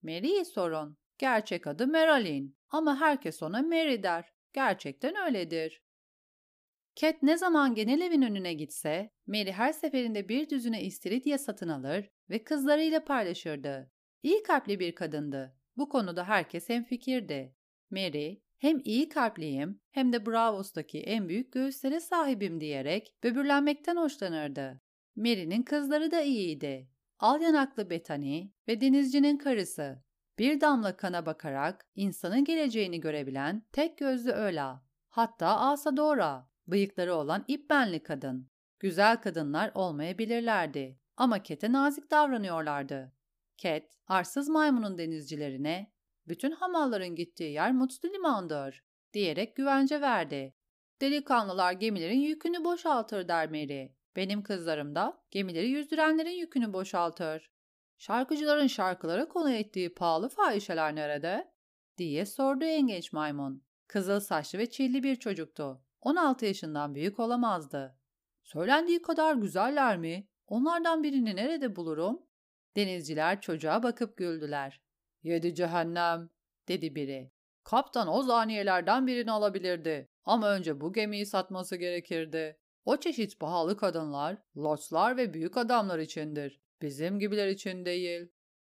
[0.01, 0.97] Mary'i sorun.
[1.17, 4.33] Gerçek adı Marilyn ama herkes ona Mary der.
[4.53, 5.82] Gerçekten öyledir.
[6.95, 12.09] Cat ne zaman genel evin önüne gitse, Mary her seferinde bir düzüne istiridye satın alır
[12.29, 13.91] ve kızlarıyla paylaşırdı.
[14.23, 15.55] İyi kalpli bir kadındı.
[15.77, 17.55] Bu konuda herkes hemfikirdi.
[17.89, 24.81] Mary, hem iyi kalpliyim hem de Bravos'taki en büyük göğüslere sahibim diyerek böbürlenmekten hoşlanırdı.
[25.15, 26.89] Mary'nin kızları da iyiydi.
[27.19, 30.03] Al yanaklı Bethany ve denizcinin karısı.
[30.39, 34.83] Bir damla kana bakarak insanın geleceğini görebilen tek gözlü Öla.
[35.09, 38.49] Hatta Asadora, bıyıkları olan ipbenli kadın.
[38.79, 43.13] Güzel kadınlar olmayabilirlerdi ama Kete nazik davranıyorlardı.
[43.57, 45.93] Ket, arsız maymunun denizcilerine,
[46.27, 50.55] bütün hamalların gittiği yer mutlu limandır, diyerek güvence verdi.
[51.01, 53.87] Delikanlılar gemilerin yükünü boşaltır der Mary.
[54.15, 57.51] Benim kızlarım da gemileri yüzdürenlerin yükünü boşaltır.
[57.97, 61.53] Şarkıcıların şarkılara konu ettiği pahalı fahişeler nerede?
[61.97, 63.63] diye sordu en genç maymun.
[63.87, 65.81] Kızıl saçlı ve çilli bir çocuktu.
[66.03, 67.97] 16 yaşından büyük olamazdı.
[68.43, 70.27] Söylendiği kadar güzeller mi?
[70.47, 72.21] Onlardan birini nerede bulurum?
[72.75, 74.81] Denizciler çocuğa bakıp güldüler.
[75.23, 76.29] Yedi cehennem,
[76.67, 77.31] dedi biri.
[77.63, 80.09] Kaptan o zaniyelerden birini alabilirdi.
[80.25, 82.59] Ama önce bu gemiyi satması gerekirdi.
[82.85, 86.61] O çeşit pahalı kadınlar, lordslar ve büyük adamlar içindir.
[86.81, 88.31] Bizim gibiler için değil.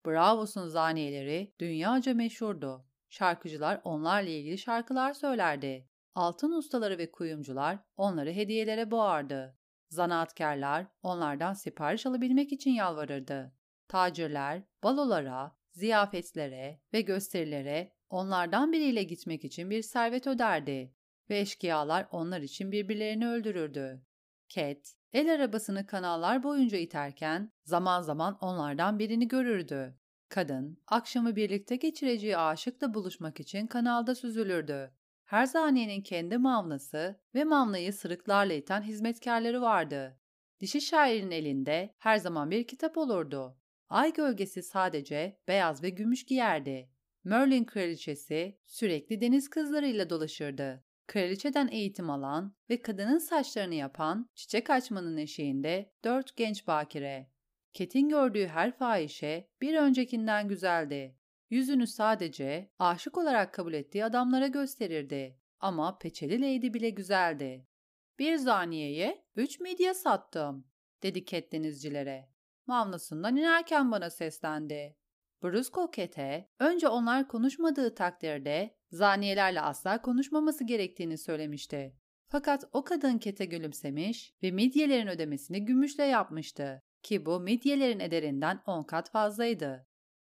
[0.05, 2.85] Bravos'un zaniyeleri dünyaca meşhurdu.
[3.09, 5.87] Şarkıcılar onlarla ilgili şarkılar söylerdi.
[6.15, 9.57] Altın ustaları ve kuyumcular onları hediyelere boğardı.
[9.89, 13.53] Zanaatkarlar onlardan sipariş alabilmek için yalvarırdı.
[13.87, 20.95] Tacirler balolara, ziyafetlere ve gösterilere onlardan biriyle gitmek için bir servet öderdi
[21.29, 24.05] ve eşkıyalar onlar için birbirlerini öldürürdü.
[24.49, 29.99] Cat, el arabasını kanallar boyunca iterken zaman zaman onlardan birini görürdü.
[30.29, 34.91] Kadın, akşamı birlikte geçireceği aşıkla buluşmak için kanalda süzülürdü.
[35.25, 40.19] Her zaniyenin kendi mamlası ve mamlayı sırıklarla iten hizmetkarları vardı.
[40.59, 43.57] Dişi şairin elinde her zaman bir kitap olurdu.
[43.89, 46.89] Ay gölgesi sadece beyaz ve gümüş giyerdi.
[47.23, 50.83] Merlin kraliçesi sürekli deniz kızlarıyla dolaşırdı.
[51.07, 57.31] Kraliçeden eğitim alan ve kadının saçlarını yapan çiçek açmanın eşiğinde dört genç bakire.
[57.73, 61.17] Ket'in gördüğü her fahişe bir öncekinden güzeldi.
[61.55, 65.39] Yüzünü sadece aşık olarak kabul ettiği adamlara gösterirdi.
[65.59, 67.67] Ama peçeli lady bile güzeldi.
[68.19, 70.67] Bir zaniyeye üç midye sattım,
[71.03, 72.29] dedi Ket denizcilere.
[72.67, 74.97] Mavnasından inerken bana seslendi.
[75.43, 81.95] Brusco Ket'e önce onlar konuşmadığı takdirde zaniyelerle asla konuşmaması gerektiğini söylemişti.
[82.27, 88.83] Fakat o kadın Ket'e gülümsemiş ve midyelerin ödemesini gümüşle yapmıştı ki bu midyelerin ederinden on
[88.83, 89.87] kat fazlaydı.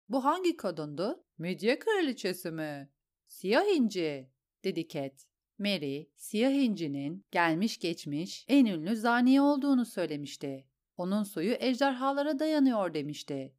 [0.08, 1.24] Bu hangi kadındı?
[1.38, 2.90] Midye kraliçesi mi?
[3.26, 4.30] Siyah inci,
[4.64, 5.26] dedi Cat.
[5.58, 10.66] Mary, siyah incinin gelmiş geçmiş en ünlü zaniye olduğunu söylemişti.
[10.96, 13.54] Onun soyu ejderhalara dayanıyor demişti.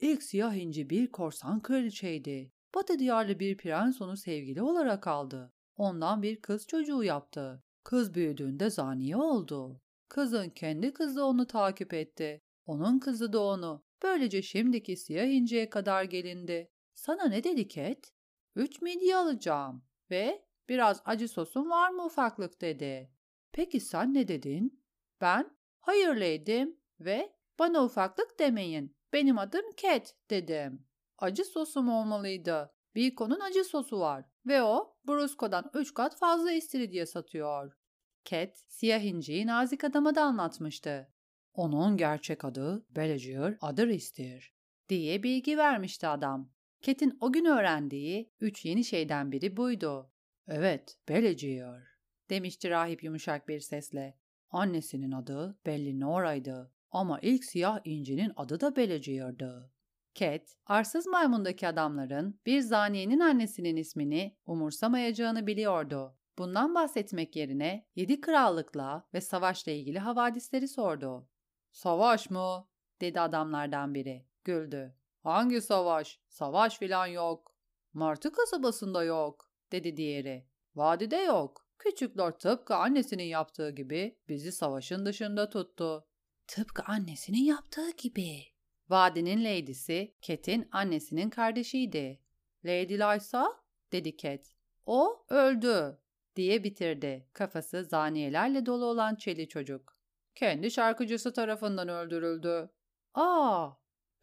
[0.00, 2.52] İlk siyah inci bir korsan kraliçeydi.
[2.74, 5.52] Batı diyarlı bir prens onu sevgili olarak aldı.
[5.76, 7.62] Ondan bir kız çocuğu yaptı.
[7.84, 9.80] Kız büyüdüğünde zaniye oldu.
[10.08, 12.42] Kızın kendi kızı onu takip etti.
[12.66, 13.84] Onun kızı da onu.
[14.02, 16.70] Böylece şimdiki siyah inciye kadar gelindi.
[16.94, 18.12] Sana ne dedi Ket?
[18.56, 23.12] Üç midye alacağım ve biraz acı sosun var mı ufaklık dedi.
[23.52, 24.84] Peki sen ne dedin?
[25.20, 28.96] Ben hayırlıydım ve bana ufaklık demeyin.
[29.12, 30.86] Benim adım Ket dedim.
[31.18, 32.72] Acı sosum olmalıydı.
[32.94, 37.76] Biko'nun acı sosu var ve o Brusco'dan üç kat fazla istiridye satıyor.
[38.24, 41.12] Ket, siyah inciyi nazik adama da anlatmıştı.
[41.54, 44.54] Onun gerçek adı Belagier Adaris'tir
[44.88, 46.50] diye bilgi vermişti adam.
[46.82, 50.10] Ket'in o gün öğrendiği üç yeni şeyden biri buydu.
[50.48, 51.82] Evet, Beleciyor,
[52.30, 54.18] demişti rahip yumuşak bir sesle.
[54.50, 59.70] Annesinin adı Bellinora'ydı ama ilk siyah incinin adı da Beleciyor'du.
[60.14, 66.16] Cat, arsız maymundaki adamların bir zaniyenin annesinin ismini umursamayacağını biliyordu.
[66.38, 71.28] Bundan bahsetmek yerine yedi krallıkla ve savaşla ilgili havadisleri sordu.
[71.72, 72.68] Savaş mı?
[73.00, 74.26] dedi adamlardan biri.
[74.44, 74.94] Güldü.
[75.22, 76.20] Hangi savaş?
[76.28, 77.56] Savaş filan yok.
[77.92, 80.46] Martı kasabasında yok, dedi diğeri.
[80.74, 81.66] Vadide yok.
[81.78, 86.06] Küçük lord tıpkı annesinin yaptığı gibi bizi savaşın dışında tuttu.
[86.46, 88.42] Tıpkı annesinin yaptığı gibi.
[88.90, 92.20] Vadinin lady'si Cat'in annesinin kardeşiydi.
[92.64, 93.62] Lady Lysa?
[93.92, 94.54] dedi Cat.
[94.86, 95.98] O öldü
[96.36, 100.01] diye bitirdi kafası zaniyelerle dolu olan çeli çocuk.
[100.34, 102.70] Kendi şarkıcısı tarafından öldürüldü.
[103.14, 103.70] Aa,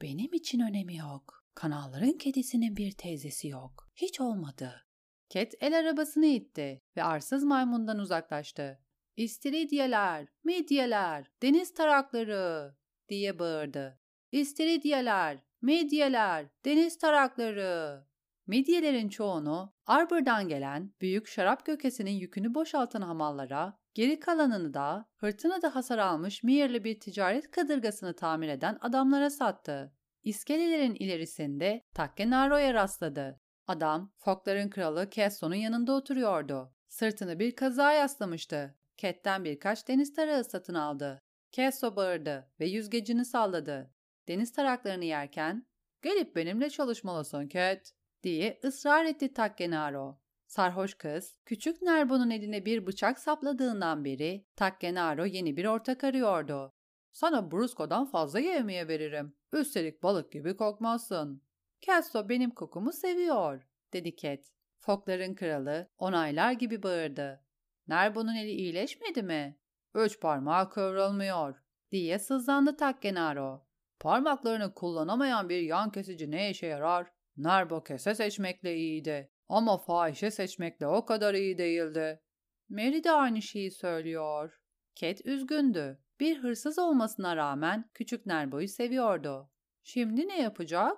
[0.02, 1.46] benim için önemi yok.
[1.56, 3.90] Kanalların kedisinin bir teyzesi yok.
[3.96, 4.86] Hiç olmadı.
[5.30, 8.80] Cat el arabasını itti ve arsız maymundan uzaklaştı.
[9.18, 12.76] İstiridyeler, midyeler, deniz tarakları
[13.10, 14.00] diye bağırdı.
[14.32, 18.04] İstiridyeler, midyeler, deniz tarakları.
[18.50, 25.98] Midyelerin çoğunu Arbor'dan gelen büyük şarap gökesinin yükünü boşaltan hamallara, geri kalanını da fırtınada hasar
[25.98, 29.94] almış Miyerli bir ticaret kadırgasını tamir eden adamlara sattı.
[30.24, 33.40] İskelelerin ilerisinde Takkenaro'ya rastladı.
[33.68, 36.74] Adam, Fokların kralı Kesson'un yanında oturuyordu.
[36.88, 38.76] Sırtını bir kaza yaslamıştı.
[38.98, 41.22] Ket'ten birkaç deniz tarağı satın aldı.
[41.52, 43.94] Kesso bağırdı ve yüzgecini salladı.
[44.28, 45.68] Deniz taraklarını yerken,
[46.02, 50.20] ''Gelip benimle çalışmalısın Ket.'' Diye ısrar etti Takkenaro.
[50.48, 56.74] Sarhoş kız, küçük Nerbo'nun eline bir bıçak sapladığından beri Takkenaro yeni bir ortak arıyordu.
[57.12, 59.36] Sana bruskodan fazla yemeye veririm.
[59.54, 61.44] Üstelik balık gibi kokmazsın.
[61.82, 64.40] Kesso benim kokumu seviyor, dedi Cat.
[64.80, 67.46] Fokların kralı onaylar gibi bağırdı.
[67.88, 69.60] Nerbo'nun eli iyileşmedi mi?
[69.96, 71.56] Üç parmağı kıvrılmıyor,
[71.92, 73.66] diye sızlandı Takkenaro.
[74.00, 77.12] Parmaklarını kullanamayan bir yan kesici ne işe yarar?
[77.40, 82.22] Nerbo kese seçmekle iyiydi ama fahişe seçmekle o kadar iyi değildi.
[82.70, 84.60] Mary de aynı şeyi söylüyor.
[84.96, 86.00] Cat üzgündü.
[86.20, 89.50] Bir hırsız olmasına rağmen küçük Nerbo'yu seviyordu.
[89.84, 90.98] Şimdi ne yapacak?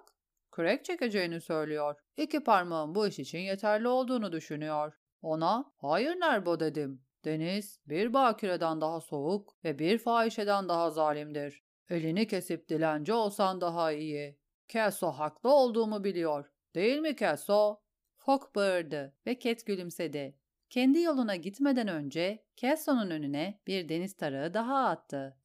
[0.56, 1.96] Crack çekeceğini söylüyor.
[2.18, 4.94] İki parmağın bu iş için yeterli olduğunu düşünüyor.
[5.22, 7.06] Ona hayır Nerbo dedim.
[7.26, 11.64] Deniz bir bakireden daha soğuk ve bir fahişeden daha zalimdir.
[11.90, 14.41] Elini kesip dilenci olsan daha iyi.
[14.72, 16.52] Kelso haklı olduğumu biliyor.
[16.76, 17.82] Değil mi Kelso?
[18.18, 20.38] Fok bağırdı ve Ket gülümsedi.
[20.70, 25.38] Kendi yoluna gitmeden önce Kelso'nun önüne bir deniz tarağı daha attı.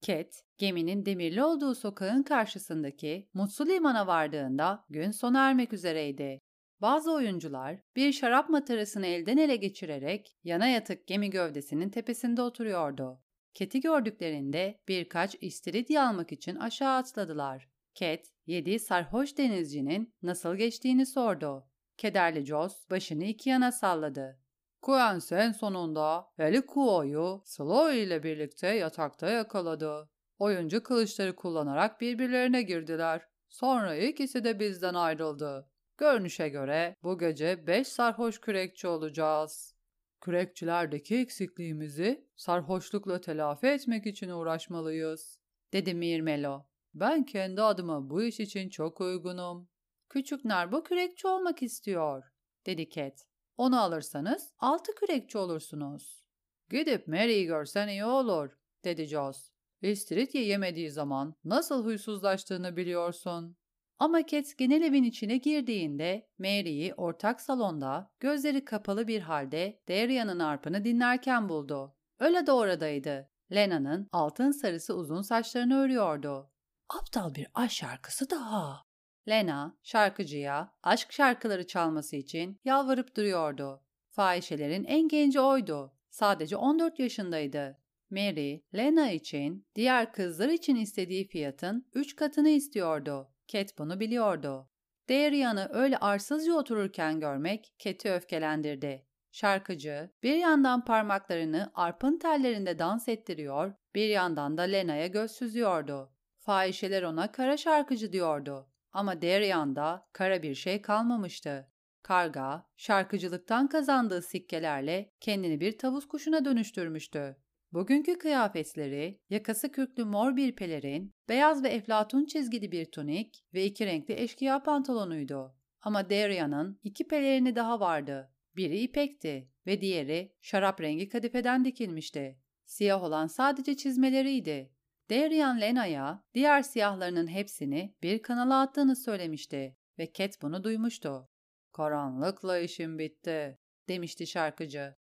[0.00, 6.40] Ket, geminin demirli olduğu sokağın karşısındaki Mutlu Liman'a vardığında gün sona ermek üzereydi.
[6.80, 13.22] Bazı oyuncular bir şarap matarasını elden ele geçirerek yana yatık gemi gövdesinin tepesinde oturuyordu.
[13.54, 17.70] Ket'i gördüklerinde birkaç istiridye almak için aşağı atladılar.
[17.94, 21.66] Ket, yedi sarhoş denizcinin nasıl geçtiğini sordu.
[21.96, 24.38] Kederli Joss başını iki yana salladı.
[24.82, 30.10] Kuensen sonunda Helikuo'yu Slow ile birlikte yatakta yakaladı.
[30.38, 33.22] Oyuncu kılıçları kullanarak birbirlerine girdiler.
[33.48, 35.70] Sonra ikisi de bizden ayrıldı.
[35.98, 39.74] Görünüşe göre bu gece beş sarhoş kürekçi olacağız.
[40.20, 45.40] Kürekçilerdeki eksikliğimizi sarhoşlukla telafi etmek için uğraşmalıyız,
[45.72, 46.69] dedi Mirmelo.
[46.94, 49.68] Ben kendi adıma bu iş için çok uygunum.
[50.08, 52.24] Küçük Narbo kürekçi olmak istiyor,
[52.66, 53.26] dedi Cat.
[53.56, 56.24] Onu alırsanız altı kürekçi olursunuz.
[56.70, 59.50] Gidip Mary'i görsen iyi olur, dedi Joss.
[59.82, 63.56] İstiridye yemediği zaman nasıl huysuzlaştığını biliyorsun.
[63.98, 70.84] Ama Cat genel evin içine girdiğinde Mary'i ortak salonda gözleri kapalı bir halde Darian'ın arpını
[70.84, 71.96] dinlerken buldu.
[72.18, 73.30] Öyle de oradaydı.
[73.52, 76.49] Lena'nın altın sarısı uzun saçlarını örüyordu.
[76.98, 78.86] Aptal bir aşk şarkısı daha.
[79.28, 83.84] Lena, şarkıcıya aşk şarkıları çalması için yalvarıp duruyordu.
[84.08, 85.94] Fahişelerin en genci oydu.
[86.10, 87.78] Sadece 14 yaşındaydı.
[88.10, 93.32] Mary, Lena için diğer kızlar için istediği fiyatın 3 katını istiyordu.
[93.48, 94.68] Cat bunu biliyordu.
[95.08, 99.06] Darian'ı öyle arsızca otururken görmek Cat'i öfkelendirdi.
[99.32, 106.12] Şarkıcı bir yandan parmaklarını arpın tellerinde dans ettiriyor, bir yandan da Lena'ya göz süzüyordu.
[106.50, 108.68] Fahişeler ona kara şarkıcı diyordu.
[108.92, 111.68] Ama Darian'da kara bir şey kalmamıştı.
[112.02, 117.36] Karga, şarkıcılıktan kazandığı sikkelerle kendini bir tavus kuşuna dönüştürmüştü.
[117.72, 123.86] Bugünkü kıyafetleri, yakası kürklü mor bir pelerin, beyaz ve eflatun çizgili bir tunik ve iki
[123.86, 125.54] renkli eşkıya pantolonuydu.
[125.82, 128.32] Ama Darian'ın iki pelerini daha vardı.
[128.56, 132.38] Biri ipekti ve diğeri şarap rengi kadifeden dikilmişti.
[132.66, 134.79] Siyah olan sadece çizmeleriydi.
[135.10, 141.28] Darian Lena'ya diğer siyahlarının hepsini bir kanala attığını söylemişti ve Cat bunu duymuştu.
[141.72, 144.94] Karanlıkla işim bitti, demişti şarkıcı.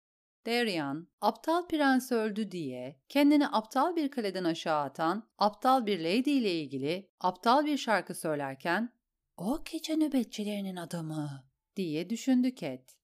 [0.45, 6.61] Darian, aptal prens öldü diye kendini aptal bir kaleden aşağı atan aptal bir lady ile
[6.61, 8.93] ilgili aptal bir şarkı söylerken
[9.37, 11.43] ''O gece nöbetçilerinin adamı''
[11.75, 12.95] diye düşündü Cat.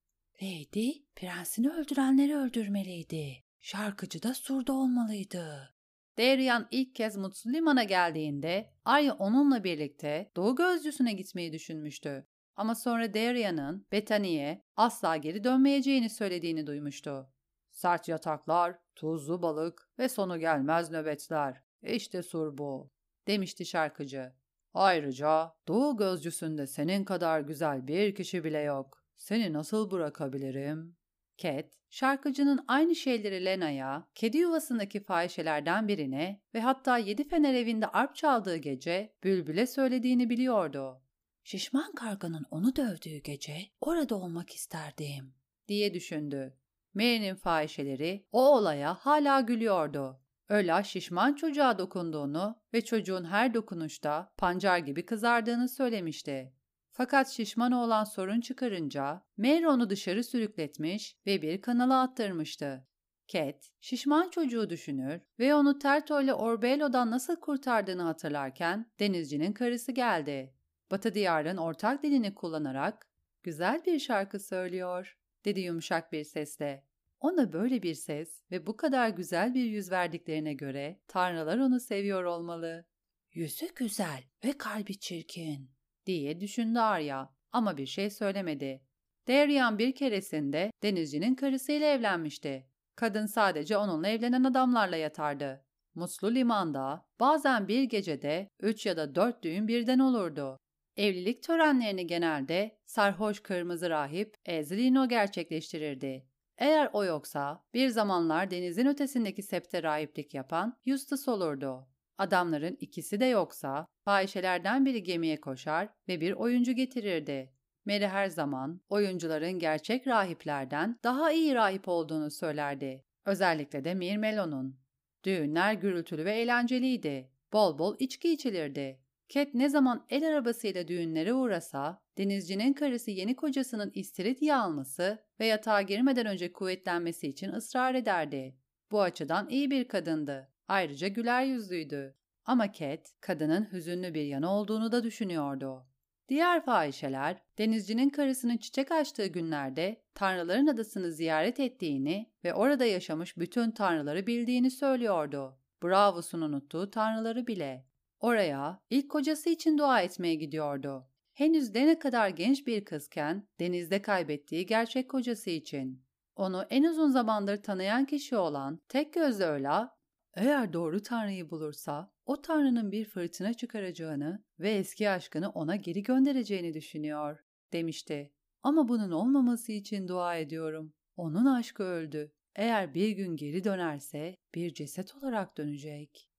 [0.41, 3.43] Lady, prensini öldürenleri öldürmeliydi.
[3.59, 5.74] Şarkıcı da surda olmalıydı.
[6.17, 12.27] Darian ilk kez Mutlu Liman'a geldiğinde Arya onunla birlikte Doğu Gözcüsü'ne gitmeyi düşünmüştü.
[12.55, 17.29] Ama sonra Darian'ın Bethany'e asla geri dönmeyeceğini söylediğini duymuştu.
[17.71, 21.61] Sert yataklar, tuzlu balık ve sonu gelmez nöbetler.
[21.83, 22.91] İşte sur bu,
[23.27, 24.33] demişti şarkıcı.
[24.73, 29.05] Ayrıca Doğu Gözcüsü'nde senin kadar güzel bir kişi bile yok.
[29.15, 30.94] Seni nasıl bırakabilirim?
[31.37, 38.15] Cat, şarkıcının aynı şeyleri Lena'ya, kedi yuvasındaki fahişelerden birine ve hatta Yedi Fener evinde arp
[38.15, 41.01] çaldığı gece Bülbül'e söylediğini biliyordu.
[41.43, 45.33] Şişman karganın onu dövdüğü gece orada olmak isterdim,
[45.67, 46.57] diye düşündü.
[46.93, 50.21] Mary'nin fahişeleri o olaya hala gülüyordu.
[50.49, 56.53] Öla şişman çocuğa dokunduğunu ve çocuğun her dokunuşta pancar gibi kızardığını söylemişti.
[56.97, 62.87] Fakat şişman oğlan sorun çıkarınca Mary onu dışarı sürükletmiş ve bir kanala attırmıştı.
[63.27, 70.53] Cat, şişman çocuğu düşünür ve onu Terto ile Orbelo'dan nasıl kurtardığını hatırlarken denizcinin karısı geldi.
[70.91, 73.07] Batı diyarın ortak dilini kullanarak
[73.43, 76.85] ''Güzel bir şarkı söylüyor.'' dedi yumuşak bir sesle.
[77.19, 82.23] Ona böyle bir ses ve bu kadar güzel bir yüz verdiklerine göre tanrılar onu seviyor
[82.23, 82.85] olmalı.
[83.31, 85.74] Yüzü güzel ve kalbi çirkin
[86.05, 88.81] diye düşündü Arya ama bir şey söylemedi.
[89.27, 92.67] Darian bir keresinde denizcinin karısıyla evlenmişti.
[92.95, 95.65] Kadın sadece onunla evlenen adamlarla yatardı.
[95.95, 100.59] Muslu limanda bazen bir gecede üç ya da dört düğün birden olurdu.
[100.97, 106.27] Evlilik törenlerini genelde sarhoş kırmızı rahip Ezrino gerçekleştirirdi.
[106.57, 111.87] Eğer o yoksa bir zamanlar denizin ötesindeki septe rahiplik yapan Eustace olurdu.
[112.17, 117.51] Adamların ikisi de yoksa fahişelerden biri gemiye koşar ve bir oyuncu getirirdi.
[117.85, 123.05] Mary her zaman oyuncuların gerçek rahiplerden daha iyi rahip olduğunu söylerdi.
[123.25, 124.79] Özellikle de Mirmelon'un.
[125.23, 127.31] Düğünler gürültülü ve eğlenceliydi.
[127.53, 128.99] Bol bol içki içilirdi.
[129.29, 135.81] Cat ne zaman el arabasıyla düğünlere uğrasa, denizcinin karısı yeni kocasının istiridye alması ve yatağa
[135.81, 138.55] girmeden önce kuvvetlenmesi için ısrar ederdi.
[138.91, 140.54] Bu açıdan iyi bir kadındı.
[140.67, 142.15] Ayrıca güler yüzlüydü.
[142.45, 145.85] Ama Cat, kadının hüzünlü bir yanı olduğunu da düşünüyordu.
[146.29, 153.71] Diğer fahişeler, denizcinin karısının çiçek açtığı günlerde tanrıların adasını ziyaret ettiğini ve orada yaşamış bütün
[153.71, 155.59] tanrıları bildiğini söylüyordu.
[155.83, 157.85] Bravos'un unuttuğu tanrıları bile.
[158.19, 161.07] Oraya ilk kocası için dua etmeye gidiyordu.
[161.33, 166.05] Henüz de ne kadar genç bir kızken denizde kaybettiği gerçek kocası için.
[166.35, 169.94] Onu en uzun zamandır tanıyan kişi olan tek gözlü Öla,
[170.35, 176.73] eğer doğru Tanrı'yı bulursa o Tanrı'nın bir fırtına çıkaracağını ve eski aşkını ona geri göndereceğini
[176.73, 177.39] düşünüyor,
[177.73, 178.31] demişti.
[178.63, 180.93] Ama bunun olmaması için dua ediyorum.
[181.17, 182.31] Onun aşkı öldü.
[182.55, 186.29] Eğer bir gün geri dönerse bir ceset olarak dönecek.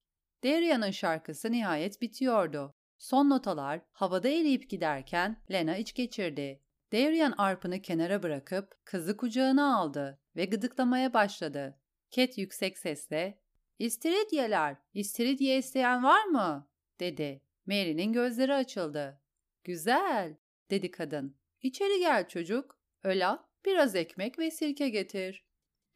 [0.45, 2.75] Darian'ın şarkısı nihayet bitiyordu.
[2.99, 6.63] Son notalar havada eriyip giderken Lena iç geçirdi.
[6.93, 11.81] Darian arpını kenara bırakıp kızı kucağına aldı ve gıdıklamaya başladı.
[12.11, 13.41] Cat yüksek sesle
[13.79, 16.69] ''İstiridyeler, istiridye isteyen var mı?''
[17.01, 17.43] dedi.
[17.67, 19.21] Mary'nin gözleri açıldı.
[19.65, 20.39] ''Güzel''
[20.71, 21.37] dedi kadın.
[21.62, 22.79] ''İçeri gel çocuk.
[23.03, 25.47] Öla, biraz ekmek ve sirke getir.''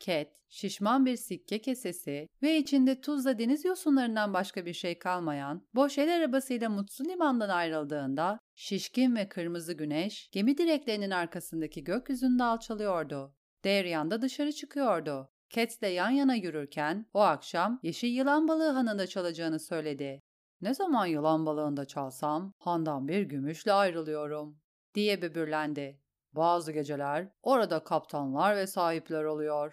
[0.00, 5.98] Cat, şişman bir sikke kesesi ve içinde tuzla deniz yosunlarından başka bir şey kalmayan, boş
[5.98, 13.34] el arabasıyla Mutlu Liman'dan ayrıldığında, şişkin ve kırmızı güneş, gemi direklerinin arkasındaki gökyüzünde alçalıyordu.
[13.64, 15.30] Darian da dışarı çıkıyordu.
[15.50, 20.22] Cat'le yan yana yürürken, o akşam yeşil yılan balığı hanında çalacağını söyledi.
[20.60, 24.58] Ne zaman yılan balığında çalsam, handan bir gümüşle ayrılıyorum,
[24.94, 26.00] diye böbürlendi.
[26.32, 29.72] Bazı geceler orada kaptanlar ve sahipler oluyor.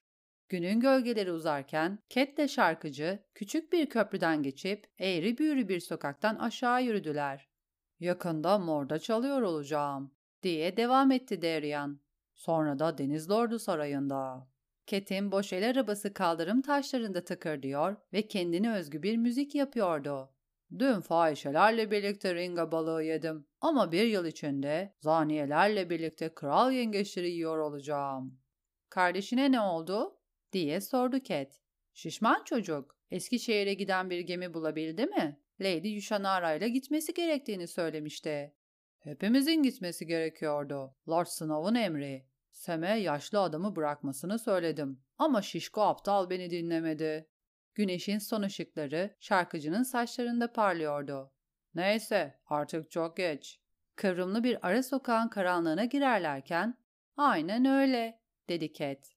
[0.49, 7.47] Günün gölgeleri uzarken Cat'le şarkıcı küçük bir köprüden geçip eğri büğrü bir sokaktan aşağı yürüdüler.
[7.99, 10.11] Yakında morda çalıyor olacağım
[10.43, 11.99] diye devam etti Darian.
[12.35, 14.47] Sonra da Deniz Lordu Sarayı'nda.
[14.87, 20.33] Ket'in boş el arabası kaldırım taşlarında tıkırdıyor ve kendine özgü bir müzik yapıyordu.
[20.79, 27.57] Dün fahişelerle birlikte ringa balığı yedim ama bir yıl içinde zaniyelerle birlikte kral yengeçleri yiyor
[27.57, 28.39] olacağım.
[28.89, 30.19] Kardeşine ne oldu?
[30.51, 31.61] diye sordu Cat.
[31.93, 35.39] Şişman çocuk, Eskişehir'e giden bir gemi bulabildi mi?
[35.61, 38.53] Lady Yushanara ile gitmesi gerektiğini söylemişti.
[38.99, 40.95] Hepimizin gitmesi gerekiyordu.
[41.09, 42.25] Lord Snow'un emri.
[42.57, 45.01] Sem'e yaşlı adamı bırakmasını söyledim.
[45.17, 47.29] Ama şişko aptal beni dinlemedi.
[47.75, 51.31] Güneşin son ışıkları şarkıcının saçlarında parlıyordu.
[51.75, 53.59] Neyse artık çok geç.
[53.95, 56.77] Kıvrımlı bir ara sokağın karanlığına girerlerken
[57.17, 59.09] aynen öyle dedi Cat.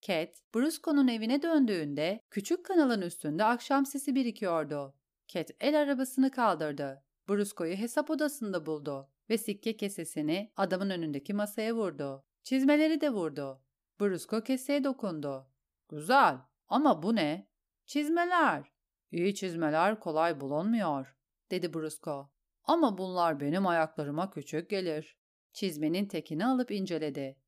[0.00, 4.94] Cat, Brusco'nun evine döndüğünde küçük kanalın üstünde akşam sesi birikiyordu.
[5.28, 7.04] Cat el arabasını kaldırdı.
[7.28, 12.24] Brusco'yu hesap odasında buldu ve sikke kesesini adamın önündeki masaya vurdu.
[12.42, 13.62] Çizmeleri de vurdu.
[14.00, 15.46] Brusco keseye dokundu.
[15.88, 17.48] Güzel ama bu ne?
[17.86, 18.72] Çizmeler.
[19.10, 21.16] İyi çizmeler kolay bulunmuyor,
[21.50, 22.30] dedi Brusco.
[22.64, 25.16] Ama bunlar benim ayaklarıma küçük gelir.
[25.52, 27.38] Çizmenin tekini alıp inceledi.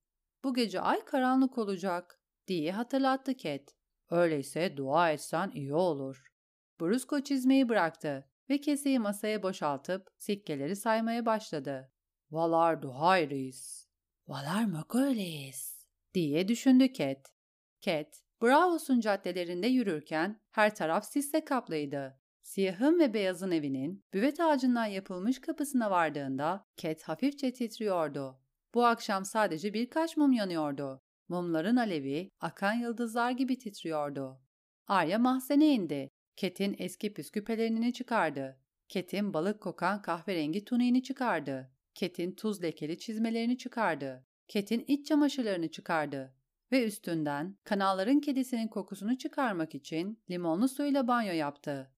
[0.45, 3.75] Bu gece ay karanlık olacak, diye hatırlattı Cat.
[4.11, 6.33] Öyleyse dua etsen iyi olur.
[6.81, 11.93] Brusco çizmeyi bıraktı ve keseyi masaya boşaltıp sikkeleri saymaya başladı.
[12.31, 13.87] Valar duhayris.
[14.29, 15.87] Valar makolis.
[16.15, 17.35] diye düşündü Cat.
[17.81, 22.21] Cat, Bravos'un caddelerinde yürürken her taraf sisle kaplıydı.
[22.43, 28.41] Siyahın ve beyazın evinin büvet ağacından yapılmış kapısına vardığında Cat hafifçe titriyordu.
[28.75, 31.03] Bu akşam sadece birkaç mum yanıyordu.
[31.29, 34.41] Mumların alevi akan yıldızlar gibi titriyordu.
[34.87, 36.11] Arya mahzene indi.
[36.37, 37.45] Cat'in eski püskü
[37.93, 38.61] çıkardı.
[38.89, 41.71] Cat'in balık kokan kahverengi tuniğini çıkardı.
[41.95, 44.27] Cat'in tuz lekeli çizmelerini çıkardı.
[44.49, 46.35] Cat'in iç çamaşırlarını çıkardı
[46.73, 51.91] ve üstünden kanalların kedisinin kokusunu çıkarmak için limonlu suyla banyo yaptı.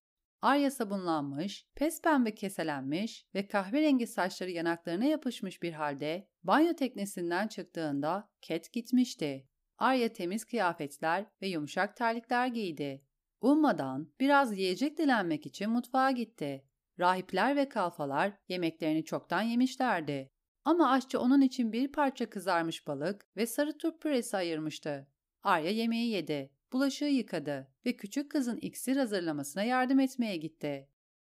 [0.42, 8.30] Arya sabunlanmış, pes pembe keselenmiş ve kahverengi saçları yanaklarına yapışmış bir halde banyo teknesinden çıktığında
[8.42, 9.48] Cat gitmişti.
[9.78, 13.02] Arya temiz kıyafetler ve yumuşak terlikler giydi.
[13.40, 16.64] Ummadan biraz yiyecek dilenmek için mutfağa gitti.
[16.98, 20.30] Rahipler ve kalfalar yemeklerini çoktan yemişlerdi.
[20.64, 25.08] Ama aşçı onun için bir parça kızarmış balık ve sarı turp püresi ayırmıştı.
[25.42, 30.88] Arya yemeği yedi, bulaşığı yıkadı ve küçük kızın iksir hazırlamasına yardım etmeye gitti.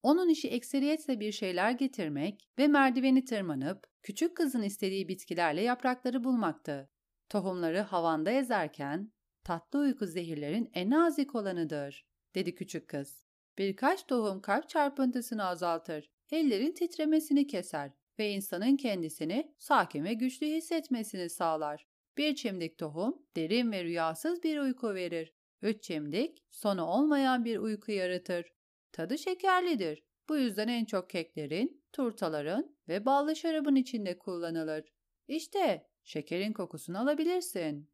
[0.03, 6.91] Onun işi ekseriyetle bir şeyler getirmek ve merdiveni tırmanıp küçük kızın istediği bitkilerle yaprakları bulmaktı.
[7.29, 9.13] Tohumları havanda ezerken
[9.45, 13.25] tatlı uyku zehirlerin en nazik olanıdır, dedi küçük kız.
[13.59, 21.31] Birkaç tohum kalp çarpıntısını azaltır, ellerin titremesini keser ve insanın kendisini sakin ve güçlü hissetmesini
[21.31, 21.87] sağlar.
[22.19, 25.35] Bir çimdik tohum derin ve rüyasız bir uyku verir.
[25.63, 28.53] Üç çimdik sonu olmayan bir uyku yaratır.
[28.93, 30.03] Tadı şekerlidir.
[30.29, 34.93] Bu yüzden en çok keklerin, turtaların ve ballı şarabın içinde kullanılır.
[35.29, 37.90] İşte şekerin kokusunu alabilirsin.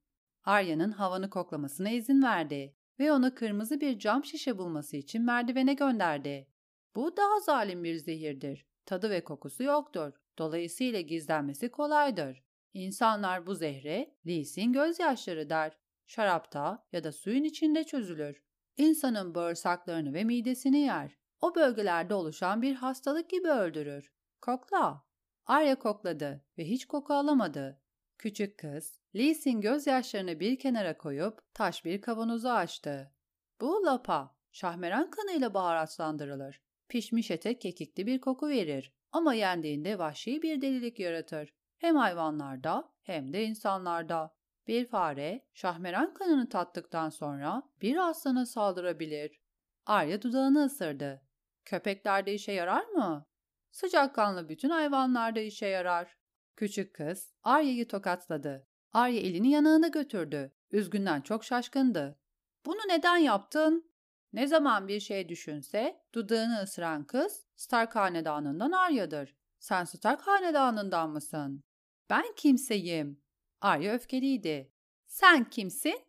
[0.46, 6.48] Arya'nın havanı koklamasına izin verdi ve onu kırmızı bir cam şişe bulması için merdivene gönderdi.
[6.96, 8.66] Bu daha zalim bir zehirdir.
[8.86, 10.12] Tadı ve kokusu yoktur.
[10.38, 12.42] Dolayısıyla gizlenmesi kolaydır.
[12.74, 15.78] İnsanlar bu zehre Lisin gözyaşları der.
[16.06, 18.42] Şarapta ya da suyun içinde çözülür.
[18.76, 21.16] İnsanın bağırsaklarını ve midesini yer.
[21.40, 24.12] O bölgelerde oluşan bir hastalık gibi öldürür.
[24.40, 25.06] Kokla.
[25.46, 27.80] Arya kokladı ve hiç koku alamadı.
[28.18, 33.12] Küçük kız, Lisin gözyaşlarını bir kenara koyup taş bir kavanozu açtı.
[33.60, 36.60] Bu lapa, şahmeran kanıyla baharatlandırılır.
[36.88, 41.54] Pişmiş ete kekikli bir koku verir ama yendiğinde vahşi bir delilik yaratır.
[41.78, 44.36] Hem hayvanlarda hem de insanlarda.
[44.66, 49.40] Bir fare şahmeran kanını tattıktan sonra bir aslana saldırabilir.
[49.86, 51.22] Arya dudağını ısırdı.
[51.64, 53.26] Köpeklerde işe yarar mı?
[53.70, 56.16] Sıcakkanlı bütün hayvanlarda işe yarar.
[56.56, 58.66] Küçük kız Arya'yı tokatladı.
[58.96, 60.52] Arya elini yanağına götürdü.
[60.70, 62.18] Üzgünden çok şaşkındı.
[62.66, 63.90] Bunu neden yaptın?
[64.32, 69.36] Ne zaman bir şey düşünse dudağını ısıran kız Stark hanedanından Arya'dır.
[69.58, 71.64] Sen Stark hanedanından mısın?
[72.10, 73.22] Ben kimseyim.
[73.60, 74.72] Arya öfkeliydi.
[75.06, 76.00] Sen kimsin?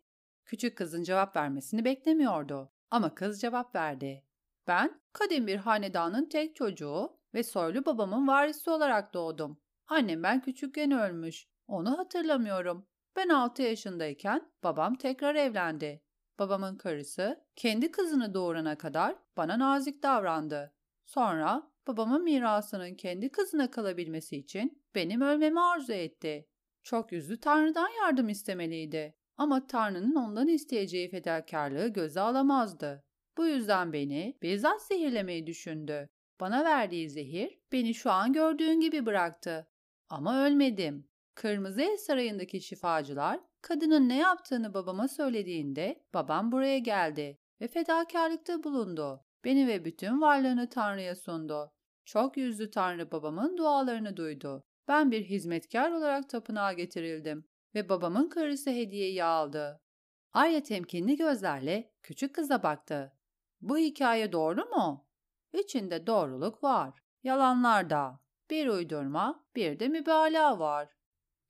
[0.44, 2.72] Küçük kızın cevap vermesini beklemiyordu.
[2.90, 4.24] Ama kız cevap verdi.
[4.66, 9.60] Ben kadim bir hanedanın tek çocuğu ve soylu babamın varisi olarak doğdum.
[9.86, 11.48] Annem ben küçükken ölmüş.
[11.68, 12.86] Onu hatırlamıyorum.
[13.16, 16.02] Ben 6 yaşındayken babam tekrar evlendi.
[16.38, 20.74] Babamın karısı kendi kızını doğurana kadar bana nazik davrandı.
[21.04, 26.48] Sonra babamın mirasının kendi kızına kalabilmesi için benim ölmemi arzu etti.
[26.82, 29.14] Çok yüzlü Tanrı'dan yardım istemeliydi.
[29.36, 33.04] ama Tanrı'nın ondan isteyeceği fedakarlığı göze alamazdı.
[33.38, 36.08] Bu yüzden beni bizzat zehirlemeyi düşündü.
[36.40, 39.68] Bana verdiği zehir beni şu an gördüğün gibi bıraktı.
[40.08, 41.08] Ama ölmedim.
[41.38, 49.24] Kırmızı Ev Sarayı'ndaki şifacılar kadının ne yaptığını babama söylediğinde babam buraya geldi ve fedakarlıkta bulundu.
[49.44, 51.72] Beni ve bütün varlığını Tanrı'ya sundu.
[52.04, 54.64] Çok yüzlü Tanrı babamın dualarını duydu.
[54.88, 59.80] Ben bir hizmetkar olarak tapınağa getirildim ve babamın karısı hediyeyi aldı.
[60.32, 63.12] Arya temkinli gözlerle küçük kıza baktı.
[63.60, 65.06] Bu hikaye doğru mu?
[65.52, 66.94] İçinde doğruluk var.
[67.22, 68.20] Yalanlar da.
[68.50, 70.97] Bir uydurma, bir de mübalağa var.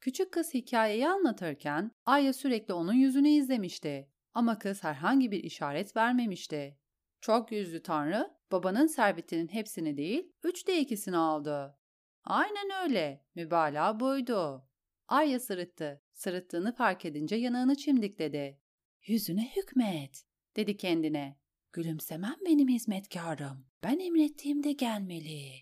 [0.01, 4.11] Küçük kız hikayeyi anlatırken Arya sürekli onun yüzünü izlemişti.
[4.35, 6.79] Ama kız herhangi bir işaret vermemişti.
[7.21, 11.79] Çok yüzlü tanrı, babanın servetinin hepsini değil, üçte ikisini aldı.
[12.25, 14.69] Aynen öyle, mübalağa buydu.
[15.09, 16.03] Arya sırıttı.
[16.13, 18.61] Sırıttığını fark edince yanağını çimdikledi.
[19.07, 20.25] Yüzüne hükmet,
[20.57, 21.39] dedi kendine.
[21.73, 23.67] Gülümsemem benim hizmetkarım.
[23.83, 25.53] Ben emrettiğimde gelmeli.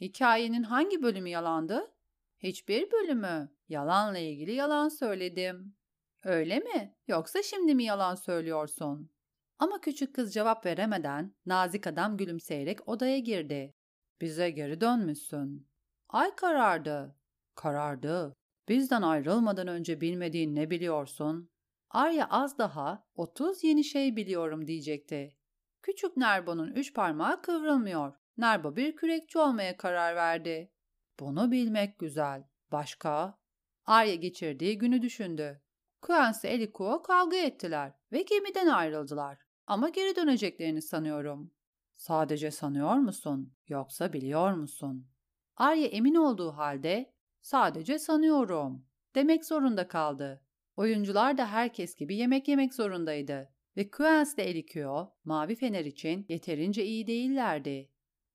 [0.00, 1.92] Hikayenin hangi bölümü yalandı?
[2.38, 3.52] Hiçbir bölümü.
[3.68, 5.76] Yalanla ilgili yalan söyledim.
[6.24, 6.96] Öyle mi?
[7.08, 9.10] Yoksa şimdi mi yalan söylüyorsun?
[9.58, 13.74] Ama küçük kız cevap veremeden nazik adam gülümseyerek odaya girdi.
[14.20, 15.68] Bize geri dönmüşsün.
[16.08, 17.16] Ay karardı.
[17.54, 18.36] Karardı.
[18.68, 21.50] Bizden ayrılmadan önce bilmediğin ne biliyorsun?
[21.90, 25.36] Arya az daha 30 yeni şey biliyorum diyecekti.
[25.82, 28.12] Küçük Nerbo'nun üç parmağı kıvrılmıyor.
[28.36, 30.72] Nerbo bir kürekçi olmaya karar verdi.
[31.20, 32.44] Bunu bilmek güzel.
[32.72, 33.38] Başka?
[33.86, 35.62] Arya geçirdiği günü düşündü.
[36.02, 39.38] Quincy Elikuo kavga ettiler ve gemiden ayrıldılar.
[39.66, 41.52] Ama geri döneceklerini sanıyorum.
[41.96, 45.08] Sadece sanıyor musun yoksa biliyor musun?
[45.56, 50.42] Arya emin olduğu halde sadece sanıyorum demek zorunda kaldı.
[50.76, 56.84] Oyuncular da herkes gibi yemek yemek zorundaydı ve Quens ile Elikio mavi fener için yeterince
[56.84, 57.90] iyi değillerdi.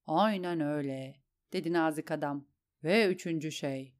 [0.06, 1.16] Aynen öyle
[1.52, 2.46] dedi nazik adam.
[2.84, 3.94] Ve üçüncü şey.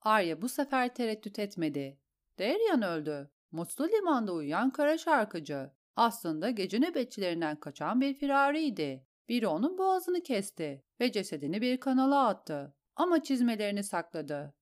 [0.00, 2.00] Arya bu sefer tereddüt etmedi.
[2.38, 3.30] Derian öldü.
[3.52, 5.70] Mutlu limanda uyuyan kara şarkıcı.
[5.96, 9.06] Aslında gece nöbetçilerinden kaçan bir firariydi.
[9.28, 12.74] Biri onun boğazını kesti ve cesedini bir kanala attı.
[12.96, 14.54] Ama çizmelerini sakladı.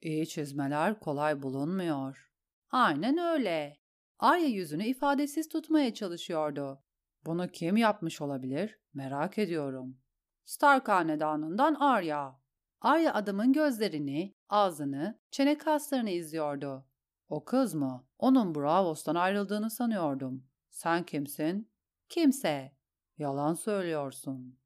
[0.00, 2.30] İyi çizmeler kolay bulunmuyor.
[2.70, 3.76] Aynen öyle.
[4.18, 6.82] Arya yüzünü ifadesiz tutmaya çalışıyordu.
[7.26, 8.78] Bunu kim yapmış olabilir?
[8.94, 10.00] Merak ediyorum.
[10.44, 12.41] Stark hanedanından Arya.
[12.82, 16.86] Arya adamın gözlerini, ağzını, çene kaslarını izliyordu.
[17.28, 18.06] O kız mı?
[18.18, 20.46] Onun Bravos'tan ayrıldığını sanıyordum.
[20.70, 21.72] Sen kimsin?
[22.08, 22.72] Kimse.
[23.18, 24.58] Yalan söylüyorsun.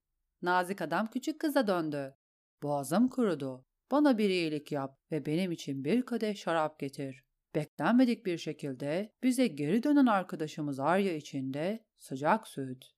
[0.43, 2.15] Nazik adam küçük kıza döndü.
[2.63, 3.65] Boğazım kurudu.
[3.91, 7.25] Bana bir iyilik yap ve benim için bir kadeh şarap getir.
[7.55, 12.96] Beklenmedik bir şekilde bize geri dönen arkadaşımız Arya için de sıcak süt.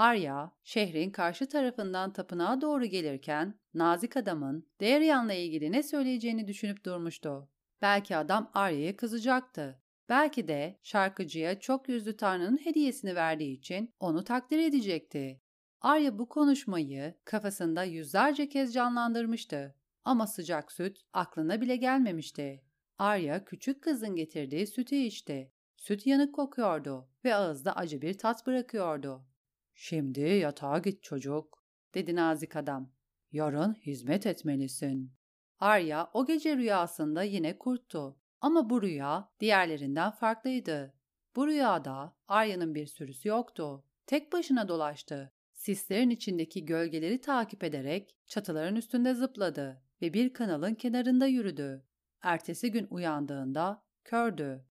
[0.00, 7.48] Arya, şehrin karşı tarafından tapınağa doğru gelirken nazik adamın Derian'la ilgili ne söyleyeceğini düşünüp durmuştu.
[7.82, 9.82] Belki adam Arya'ya kızacaktı.
[10.08, 15.40] Belki de şarkıcıya çok yüzlü tanrının hediyesini verdiği için onu takdir edecekti.
[15.80, 19.74] Arya bu konuşmayı kafasında yüzlerce kez canlandırmıştı.
[20.04, 22.64] Ama sıcak süt aklına bile gelmemişti.
[22.98, 25.52] Arya küçük kızın getirdiği sütü içti.
[25.76, 29.29] Süt yanık kokuyordu ve ağızda acı bir tat bırakıyordu.
[29.74, 31.64] Şimdi yatağa git çocuk,
[31.94, 32.92] dedi nazik adam.
[33.32, 35.12] Yarın hizmet etmelisin.
[35.58, 38.16] Arya o gece rüyasında yine kurttu.
[38.40, 40.94] Ama bu rüya diğerlerinden farklıydı.
[41.36, 43.84] Bu rüyada Arya'nın bir sürüsü yoktu.
[44.06, 45.32] Tek başına dolaştı.
[45.52, 51.86] Sislerin içindeki gölgeleri takip ederek çatıların üstünde zıpladı ve bir kanalın kenarında yürüdü.
[52.22, 54.64] Ertesi gün uyandığında kördü.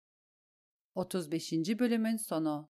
[0.95, 1.53] 35.
[1.53, 2.71] bölümün sonu